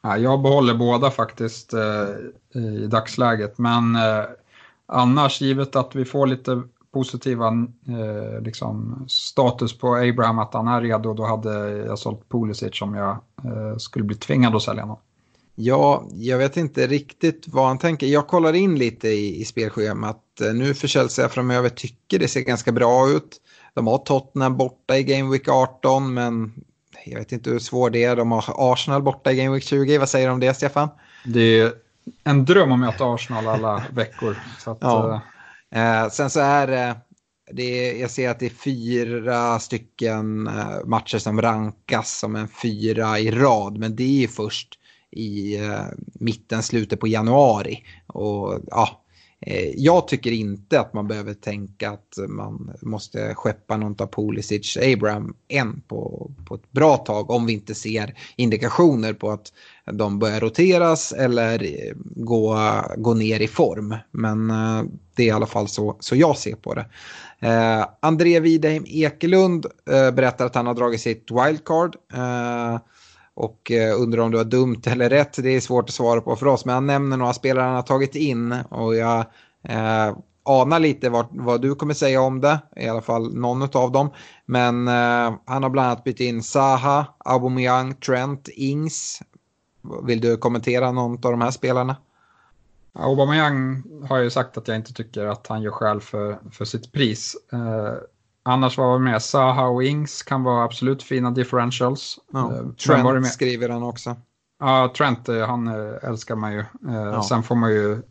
[0.06, 4.24] Ja, jag behåller båda faktiskt eh, i dagsläget, men eh,
[4.86, 7.48] annars givet att vi får lite positiva
[7.88, 12.94] eh, liksom, status på Abraham, att han är redo, då hade jag sålt Pulisic om
[12.94, 13.10] jag
[13.44, 14.98] eh, skulle bli tvingad att sälja honom.
[15.54, 18.06] Ja, jag vet inte riktigt vad han tänker.
[18.06, 20.40] Jag kollar in lite i, i spelschemat.
[20.40, 23.36] Eh, nu för Chelsea framöver tycker det ser ganska bra ut.
[23.74, 26.52] De har Tottenham borta i Game Week 18, men
[27.04, 28.16] jag vet inte hur svår det är.
[28.16, 29.98] De har Arsenal borta i Game Week 20.
[29.98, 30.88] Vad säger du om det, Stefan?
[31.24, 31.72] Det är
[32.24, 34.36] en dröm att möta Arsenal alla veckor.
[34.66, 35.20] Att, ja.
[35.74, 36.96] eh, eh sen så är det,
[37.52, 43.18] det jag ser att det är fyra stycken eh, matcher som rankas som en fyra
[43.18, 43.78] i rad.
[43.78, 44.78] Men det är först
[45.10, 45.84] i eh,
[46.14, 47.84] mitten, slutet på januari.
[48.06, 49.03] Och ja, Eh,
[49.46, 54.76] Eh, jag tycker inte att man behöver tänka att man måste skeppa någon av Pulisic
[54.76, 59.52] Abraham än på, på ett bra tag om vi inte ser indikationer på att
[59.92, 62.58] de börjar roteras eller eh, gå,
[62.96, 63.96] gå ner i form.
[64.10, 64.82] Men eh,
[65.16, 66.86] det är i alla fall så, så jag ser på det.
[67.40, 71.96] Eh, André Wideheim Ekelund eh, berättar att han har dragit sitt wildcard.
[72.12, 72.78] Eh,
[73.34, 76.36] och eh, undrar om det var dumt eller rätt, det är svårt att svara på
[76.36, 76.64] för oss.
[76.64, 79.24] Men han nämner några spelare han har tagit in och jag
[79.62, 83.92] eh, anar lite vad, vad du kommer säga om det, i alla fall någon av
[83.92, 84.10] dem.
[84.46, 89.22] Men eh, han har bland annat bytt in Zaha, Aubameyang, Trent, Ings.
[90.06, 91.96] Vill du kommentera någon av de här spelarna?
[92.92, 96.92] Aubameyang har ju sagt att jag inte tycker att han gör skäl för, för sitt
[96.92, 97.36] pris.
[97.52, 97.94] Eh,
[98.46, 102.18] Annars var vi med Saha och Ings kan vara absolut fina differentials.
[102.32, 104.16] Ja, eh, Trent skriver han också.
[104.60, 106.64] Ja, Trent, eh, han eh, älskar man ju.
[106.80, 107.22] Ja.
[107.22, 108.02] Sen får man ju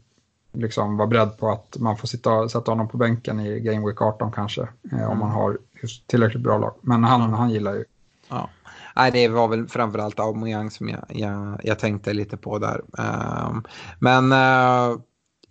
[0.54, 4.02] liksom vara beredd på att man får sitta, sätta honom på bänken i Game Week
[4.02, 4.68] 18 kanske.
[4.92, 5.10] Mm.
[5.10, 5.58] Om man har
[6.08, 6.74] tillräckligt bra lag.
[6.82, 7.34] Men han, mm.
[7.34, 7.86] han gillar ju.
[8.30, 8.50] Ja.
[8.96, 12.82] Nej, det var väl framförallt Aubameyang som jag, jag, jag, tänkte lite på där.
[13.00, 13.60] Uh,
[14.00, 14.32] men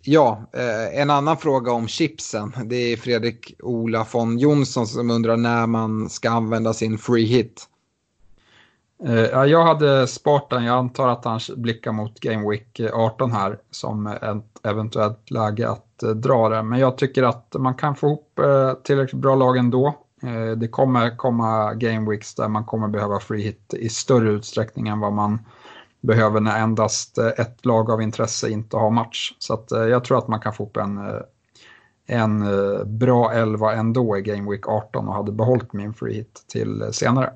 [0.03, 2.53] ja, eh, en annan fråga om chipsen.
[2.65, 7.69] Det är Fredrik Ola von Jonsson som undrar när man ska använda sin free hit.
[9.07, 10.63] Uh, jag hade sparat den.
[10.63, 15.69] Jag antar att han blickar mot Game Week eh, 18 här som ett eventuellt läge
[15.69, 16.63] att dra det.
[16.63, 18.39] Men jag tycker att man kan få ihop
[18.83, 20.03] tillräckligt bra lag ändå.
[20.23, 24.87] Eh, det kommer komma game weeks där man kommer behöva free hit i större utsträckning
[24.87, 25.39] än vad man
[26.03, 29.33] behöver när endast eh, ett lag av intresse inte har match.
[29.39, 31.21] Så att eh, jag tror att man kan få upp en, eh,
[32.07, 32.45] en
[32.97, 37.33] bra elva ändå i Game Week 18 och hade behållit min free hit till senare.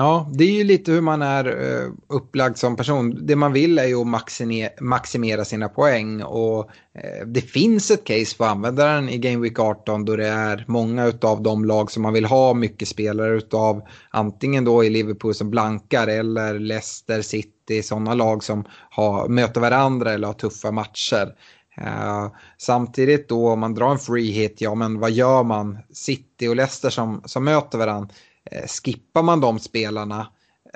[0.00, 3.26] Ja, det är ju lite hur man är eh, upplagd som person.
[3.26, 8.36] Det man vill är ju att maximera, sina poäng och eh, det finns ett case
[8.36, 12.12] för användaren i Game Week 18 då det är många av de lag som man
[12.12, 13.82] vill ha mycket spelare utav.
[14.10, 20.12] Antingen då i Liverpool som blankar eller Leicester City, sådana lag som har, möter varandra
[20.12, 21.34] eller har tuffa matcher.
[21.78, 22.28] Uh,
[22.58, 25.78] samtidigt då om man drar en free hit, ja men vad gör man?
[25.92, 28.14] City och Leicester som, som möter varandra
[28.50, 30.20] Eh, skippar man de spelarna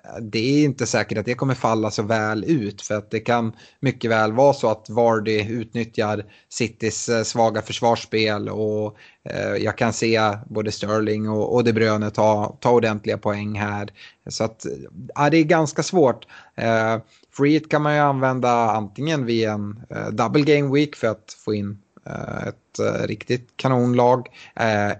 [0.04, 3.20] eh, det är inte säkert att det kommer falla så väl ut för att det
[3.20, 8.96] kan mycket väl vara så att Vardy utnyttjar Citys eh, svaga försvarsspel och
[9.60, 13.90] jag kan se både Sterling och, De Bruyne ta, ta ordentliga poäng här.
[14.28, 14.66] Så att
[15.14, 16.26] ja, det är ganska svårt.
[17.36, 21.78] Freet kan man ju använda antingen vid en double game week för att få in
[22.46, 24.28] ett riktigt kanonlag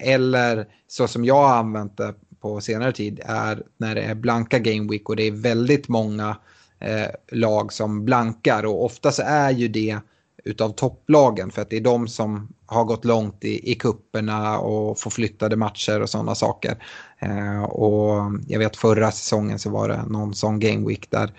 [0.01, 2.15] eller så som jag har använt det
[2.45, 6.37] på senare tid är när det är blanka Game Week och det är väldigt många
[6.79, 9.99] eh, lag som blankar och ofta så är ju det
[10.45, 14.99] utav topplagen för att det är de som har gått långt i, i kupperna och
[14.99, 16.85] får flyttade matcher och sådana saker.
[17.19, 21.33] Eh, och jag vet förra säsongen så var det någon sån Game Week där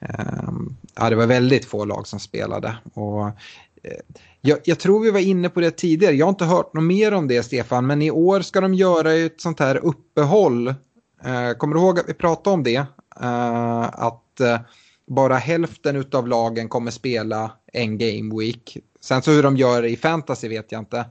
[0.00, 0.48] eh,
[0.94, 2.76] ja, det var väldigt få lag som spelade.
[2.94, 3.30] Och,
[4.40, 6.14] jag, jag, tror vi var inne på det tidigare.
[6.14, 7.86] Jag har inte hört något mer om det, Stefan.
[7.86, 10.68] Men i år ska de göra ett sånt här uppehåll.
[11.24, 12.86] Eh, kommer du ihåg att vi pratade om det?
[13.20, 14.60] Eh, att eh,
[15.06, 18.78] bara hälften av lagen kommer spela en game week.
[19.00, 21.06] Sen så hur de gör i fantasy vet jag inte.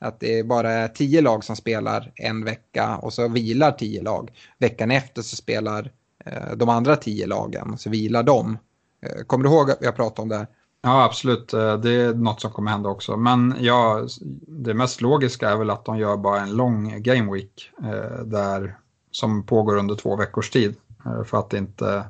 [0.00, 4.32] Att det bara är tio lag som spelar en vecka och så vilar tio lag.
[4.58, 5.92] Veckan efter så spelar
[6.24, 8.58] eh, de andra tio lagen, så vilar de.
[9.02, 10.36] Eh, kommer du ihåg att vi har pratat om det?
[10.36, 10.46] här?
[10.86, 11.54] Ja, absolut.
[11.54, 13.16] Eh, det är något som kommer hända också.
[13.16, 14.06] Men ja,
[14.48, 18.78] det mest logiska är väl att de gör bara en lång game week eh, där,
[19.10, 20.74] som pågår under två veckors tid.
[21.06, 22.04] Eh, för att inte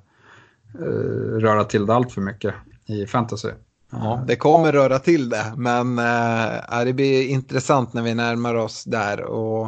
[0.79, 2.55] eh, röra till det allt för mycket
[2.87, 3.51] i fantasy.
[3.91, 8.85] Ja, det kommer röra till det, men eh, det blir intressant när vi närmar oss
[8.85, 9.67] där och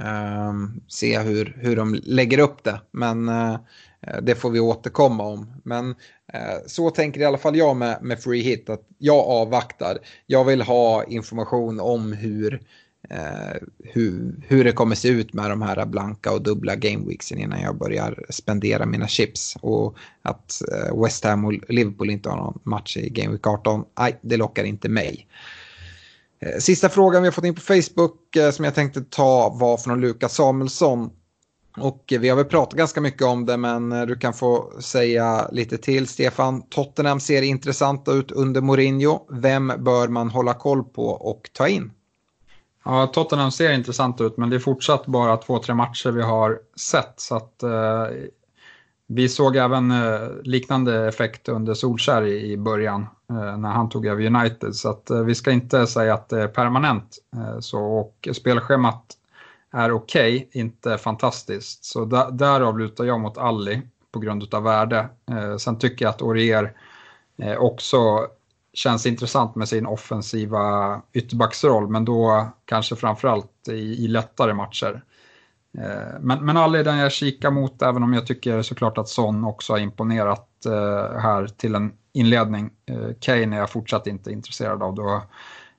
[0.00, 0.52] äh,
[0.88, 2.80] se hur, hur de lägger upp det.
[2.90, 3.30] Men
[4.22, 5.60] det får vi återkomma om.
[5.62, 5.94] Men
[6.34, 9.98] Eh, så tänker i alla fall jag med, med free hit, att jag avvaktar.
[10.26, 12.60] Jag vill ha information om hur,
[13.10, 17.60] eh, hur, hur det kommer se ut med de här blanka och dubbla gameweeksen innan
[17.60, 19.56] jag börjar spendera mina chips.
[19.60, 23.84] Och att eh, West Ham och Liverpool inte har någon match i Game Week 18,
[23.98, 25.28] nej, det lockar inte mig.
[26.40, 29.76] Eh, sista frågan vi har fått in på Facebook eh, som jag tänkte ta var
[29.76, 31.10] från Lukas Samuelsson.
[31.78, 35.48] Och vi har väl pratat ganska mycket om det men eh, du kan få säga
[35.52, 36.62] lite till Stefan.
[36.62, 39.26] Tottenham ser intressanta ut under Mourinho.
[39.30, 41.92] Vem bör man hålla koll på och ta in?
[42.84, 46.58] Ja, Tottenham ser intressanta ut men det är fortsatt bara två, tre matcher vi har
[46.76, 47.14] sett.
[47.16, 48.06] Så att, eh,
[49.06, 54.06] vi såg även eh, liknande effekt under Solskär i, i början eh, när han tog
[54.06, 54.74] över United.
[54.74, 57.18] Så att, eh, vi ska inte säga att det är permanent.
[57.36, 59.04] Eh, så, och spelschemat
[59.74, 61.84] är okej, okay, inte fantastiskt.
[61.84, 65.08] Så där, därav lutar jag mot Alli på grund av värde.
[65.30, 66.72] Eh, sen tycker jag att Orier
[67.42, 68.26] eh, också
[68.72, 75.02] känns intressant med sin offensiva ytterbacksroll, men då kanske framförallt i, i lättare matcher.
[75.78, 79.08] Eh, men, men Alli är den jag kikar mot, även om jag tycker såklart att
[79.08, 82.70] Son också har imponerat eh, här till en inledning.
[82.86, 84.94] Eh, Kane är jag fortsatt inte intresserad av.
[84.94, 85.22] Då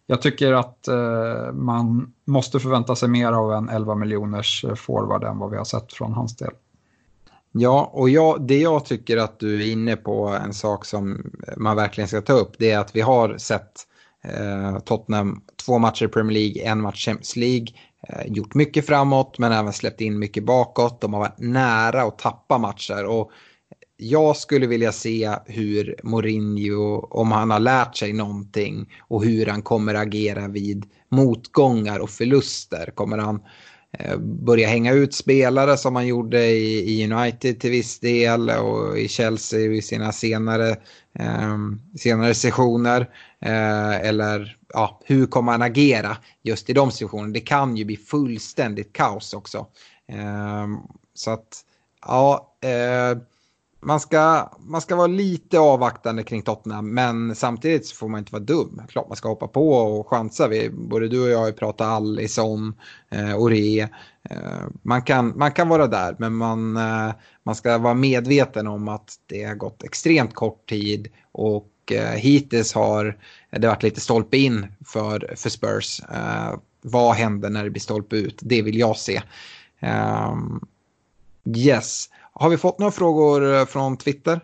[0.08, 5.24] jag tycker att eh, man måste förvänta sig mer av en 11 miljoners eh, forward
[5.24, 6.51] än vad vi har sett från hans del.
[7.51, 11.76] Ja, och jag, det jag tycker att du är inne på en sak som man
[11.76, 13.72] verkligen ska ta upp det är att vi har sett
[14.24, 17.68] eh, Tottenham två matcher i Premier League, en match Champions League,
[18.10, 21.01] eh, gjort mycket framåt men även släppt in mycket bakåt.
[21.01, 23.32] De har varit nära att tappa matcher och
[23.98, 29.62] jag skulle vilja se hur Mourinho, om han har lärt sig någonting och hur han
[29.62, 32.91] kommer agera vid motgångar och förluster.
[32.96, 33.43] Kommer han
[33.91, 39.08] eh, börja hänga ut spelare som han gjorde i, United till viss del och i
[39.08, 40.70] Chelsea vid sina senare,
[41.20, 41.58] eh,
[41.98, 43.10] senare sessioner.
[43.41, 47.34] Eh, eller ja, hur kommer han agera just i de sessionerna?
[47.34, 49.68] Det kan ju bli fullständigt kaos också.
[50.08, 50.68] Eh,
[51.14, 51.62] så att,
[52.02, 52.56] ja.
[52.62, 53.18] Eh,
[53.86, 58.32] man ska, man ska vara lite avvaktande kring Tottenham, men samtidigt så får man inte
[58.32, 58.82] vara dum.
[58.88, 60.48] Klart man ska hoppa på och chansa.
[60.48, 62.74] Vi, både du och jag har ju pratat Allison,
[63.10, 63.90] eh, Ore.
[64.30, 67.14] Eh, man, kan, man kan vara där, men man, eh,
[67.44, 72.74] man ska vara medveten om att det har gått extremt kort tid och eh, hittills
[72.74, 73.18] har
[73.50, 76.02] det varit lite stolpe in för, för Spurs.
[76.12, 78.40] Eh, vad händer när det blir stolpe ut?
[78.42, 79.22] Det vill jag se.
[79.80, 80.36] Eh,
[81.56, 82.10] yes.
[82.40, 84.42] Har vi fått några frågor eh, från Twitter?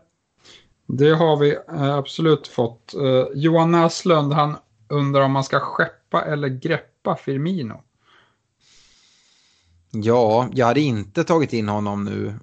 [0.87, 2.93] Det har vi eh, absolut fått.
[2.97, 4.55] Uh, Johan Näslund han
[4.89, 7.81] undrar om man ska skeppa eller greppa Firmino.
[9.91, 12.33] Ja, jag hade inte tagit in honom nu.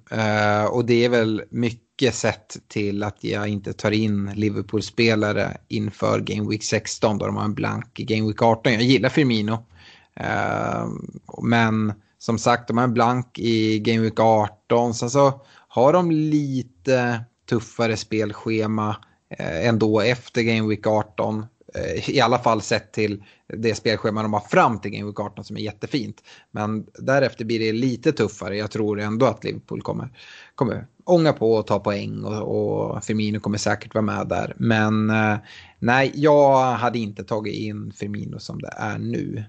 [0.69, 6.49] Och det är väl mycket sett till att jag inte tar in Liverpool-spelare inför Game
[6.49, 8.73] Week 16 då de har en blank Game Week 18.
[8.73, 9.65] Jag gillar Firmino.
[11.43, 14.93] Men som sagt, de har en blank i Game Week 18.
[14.93, 18.95] Sen så har de lite tuffare spelschema
[19.29, 21.45] eh, ändå efter Game Week 18.
[21.75, 25.45] Eh, I alla fall sett till det spelschema de har fram till Game Week 18
[25.45, 26.23] som är jättefint.
[26.51, 28.57] Men därefter blir det lite tuffare.
[28.57, 30.09] Jag tror ändå att Liverpool kommer,
[30.55, 34.53] kommer ånga på och ta poäng och, och Firmino kommer säkert vara med där.
[34.57, 35.37] Men eh,
[35.79, 39.43] nej, jag hade inte tagit in Firmino som det är nu.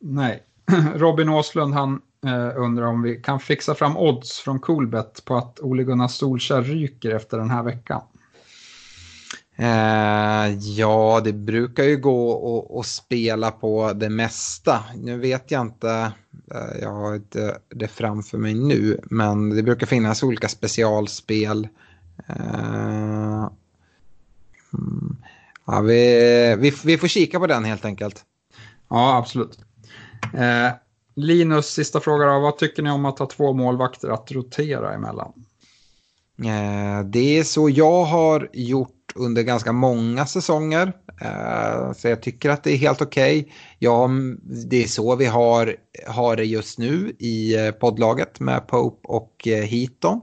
[0.00, 0.42] Nej,
[0.94, 5.60] Robin Åslund han eh, undrar om vi kan fixa fram odds från Coolbet på att
[5.60, 8.00] Ole Gunnar Solskjaer ryker efter den här veckan.
[9.56, 14.84] Eh, ja, det brukar ju gå att spela på det mesta.
[14.96, 16.12] Nu vet jag inte,
[16.54, 21.68] eh, jag har inte det framför mig nu, men det brukar finnas olika specialspel.
[22.26, 23.48] Eh,
[24.74, 25.16] mm,
[25.66, 28.24] ja, vi, vi, vi får kika på den helt enkelt.
[28.88, 29.58] Ja, absolut.
[30.34, 30.72] Eh,
[31.14, 32.40] Linus, sista fråga då.
[32.40, 35.32] Vad tycker ni om att ha två målvakter att rotera emellan?
[36.38, 40.92] Eh, det är så jag har gjort under ganska många säsonger.
[41.20, 43.40] Eh, så jag tycker att det är helt okej.
[43.40, 43.52] Okay.
[43.78, 44.10] Ja,
[44.42, 49.48] det är så vi har, har det just nu i eh, poddlaget med Pope och
[49.48, 50.20] eh, Heaton.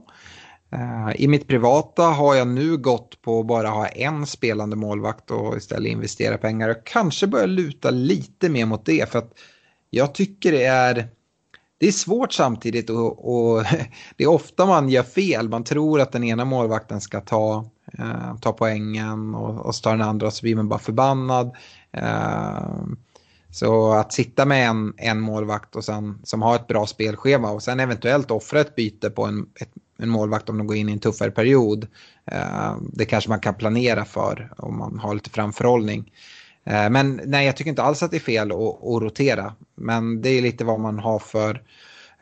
[0.72, 5.30] Eh, I mitt privata har jag nu gått på att bara ha en spelande målvakt
[5.30, 6.68] och istället investera pengar.
[6.68, 9.32] Jag kanske börjar luta lite mer mot det för att
[9.96, 11.08] jag tycker det är,
[11.78, 13.64] det är svårt samtidigt och, och
[14.16, 15.48] det är ofta man gör fel.
[15.48, 19.90] Man tror att den ena målvakten ska ta, eh, ta poängen och, och så tar
[19.90, 21.56] den andra så blir man bara förbannad.
[21.92, 22.86] Eh,
[23.50, 27.62] så att sitta med en, en målvakt och sen, som har ett bra spelschema och
[27.62, 30.92] sen eventuellt offra ett byte på en, ett, en målvakt om de går in i
[30.92, 31.86] en tuffare period.
[32.24, 36.12] Eh, det kanske man kan planera för om man har lite framförhållning.
[36.66, 39.54] Eh, men nej, jag tycker inte alls att det är fel att, att rotera.
[39.74, 41.62] Men det är lite vad man har för,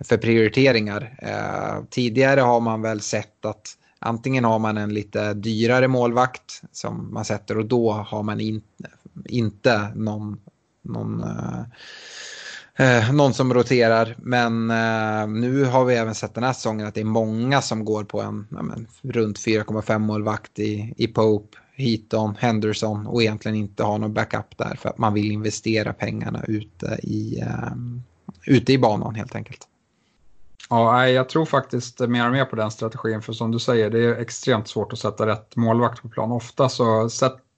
[0.01, 1.19] för prioriteringar.
[1.23, 7.13] Eh, tidigare har man väl sett att antingen har man en lite dyrare målvakt som
[7.13, 8.63] man sätter och då har man in,
[9.25, 10.41] inte någon,
[10.83, 11.23] någon,
[12.77, 14.17] eh, eh någon som roterar.
[14.19, 17.85] Men eh, nu har vi även sett den här säsongen att det är många som
[17.85, 21.59] går på en ja, men, runt 4,5 målvakt i, i Pope.
[21.77, 26.45] Heaton, Henderson och egentligen inte ha någon backup där för att man vill investera pengarna
[26.49, 28.03] ute i, um,
[28.47, 29.69] ute i banan helt enkelt.
[30.71, 34.05] Ja, jag tror faktiskt mer och mer på den strategin för som du säger det
[34.05, 36.33] är extremt svårt att sätta rätt målvakt på plan.
[36.33, 37.09] Ofta så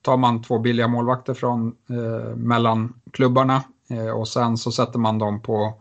[0.03, 5.19] tar man två billiga målvakter från eh, mellan klubbarna eh, och sen så sätter man
[5.19, 5.75] dem på,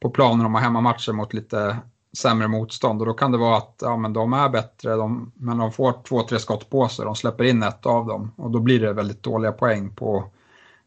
[0.00, 1.76] på planen om hemmamatcher mot lite
[2.16, 3.00] sämre motstånd.
[3.00, 5.94] Och då kan det vara att ja, men de är bättre, de, men de får
[6.08, 8.32] två, tre skott på sig, de släpper in ett av dem.
[8.36, 10.24] Och då blir det väldigt dåliga poäng på,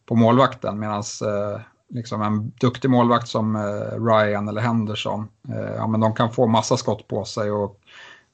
[0.06, 5.88] på målvakten medan eh, liksom en duktig målvakt som eh, Ryan eller Henderson, eh, ja,
[5.88, 7.52] men de kan få massa skott på sig.
[7.52, 7.80] Och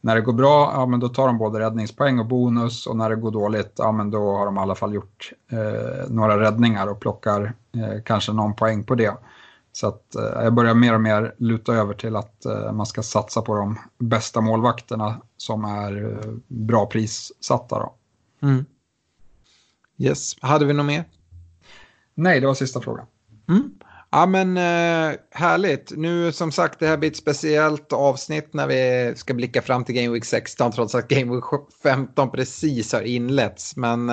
[0.01, 2.87] när det går bra, ja men då tar de både räddningspoäng och bonus.
[2.87, 6.09] Och när det går dåligt, ja men då har de i alla fall gjort eh,
[6.09, 9.13] några räddningar och plockar eh, kanske någon poäng på det.
[9.75, 13.03] Så att, eh, jag börjar mer och mer luta över till att eh, man ska
[13.03, 17.79] satsa på de bästa målvakterna som är eh, bra prissatta.
[17.79, 17.95] Då.
[18.41, 18.65] Mm.
[19.97, 21.03] Yes, hade vi något mer?
[22.13, 23.05] Nej, det var sista frågan.
[23.49, 23.71] Mm.
[24.09, 24.57] Ja men
[25.31, 25.91] härligt.
[25.97, 29.95] Nu som sagt det här blir ett speciellt avsnitt när vi ska blicka fram till
[29.95, 31.43] Game Week 16 trots att Game Week
[31.83, 33.75] 15 precis har inletts.
[33.75, 34.11] Men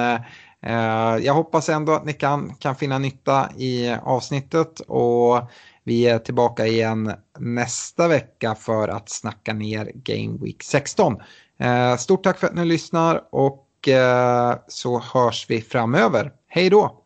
[0.63, 5.41] Eh, jag hoppas ändå att ni kan, kan finna nytta i avsnittet och
[5.85, 11.17] vi är tillbaka igen nästa vecka för att snacka ner Game Week 16.
[11.59, 16.33] Eh, stort tack för att ni lyssnar och eh, så hörs vi framöver.
[16.49, 17.03] Hej då!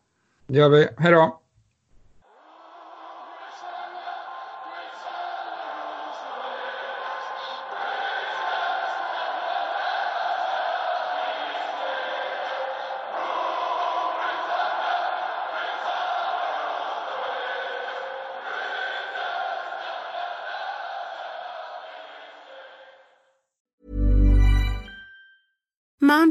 [0.47, 0.89] Det gör vi.
[0.99, 1.41] Hej då!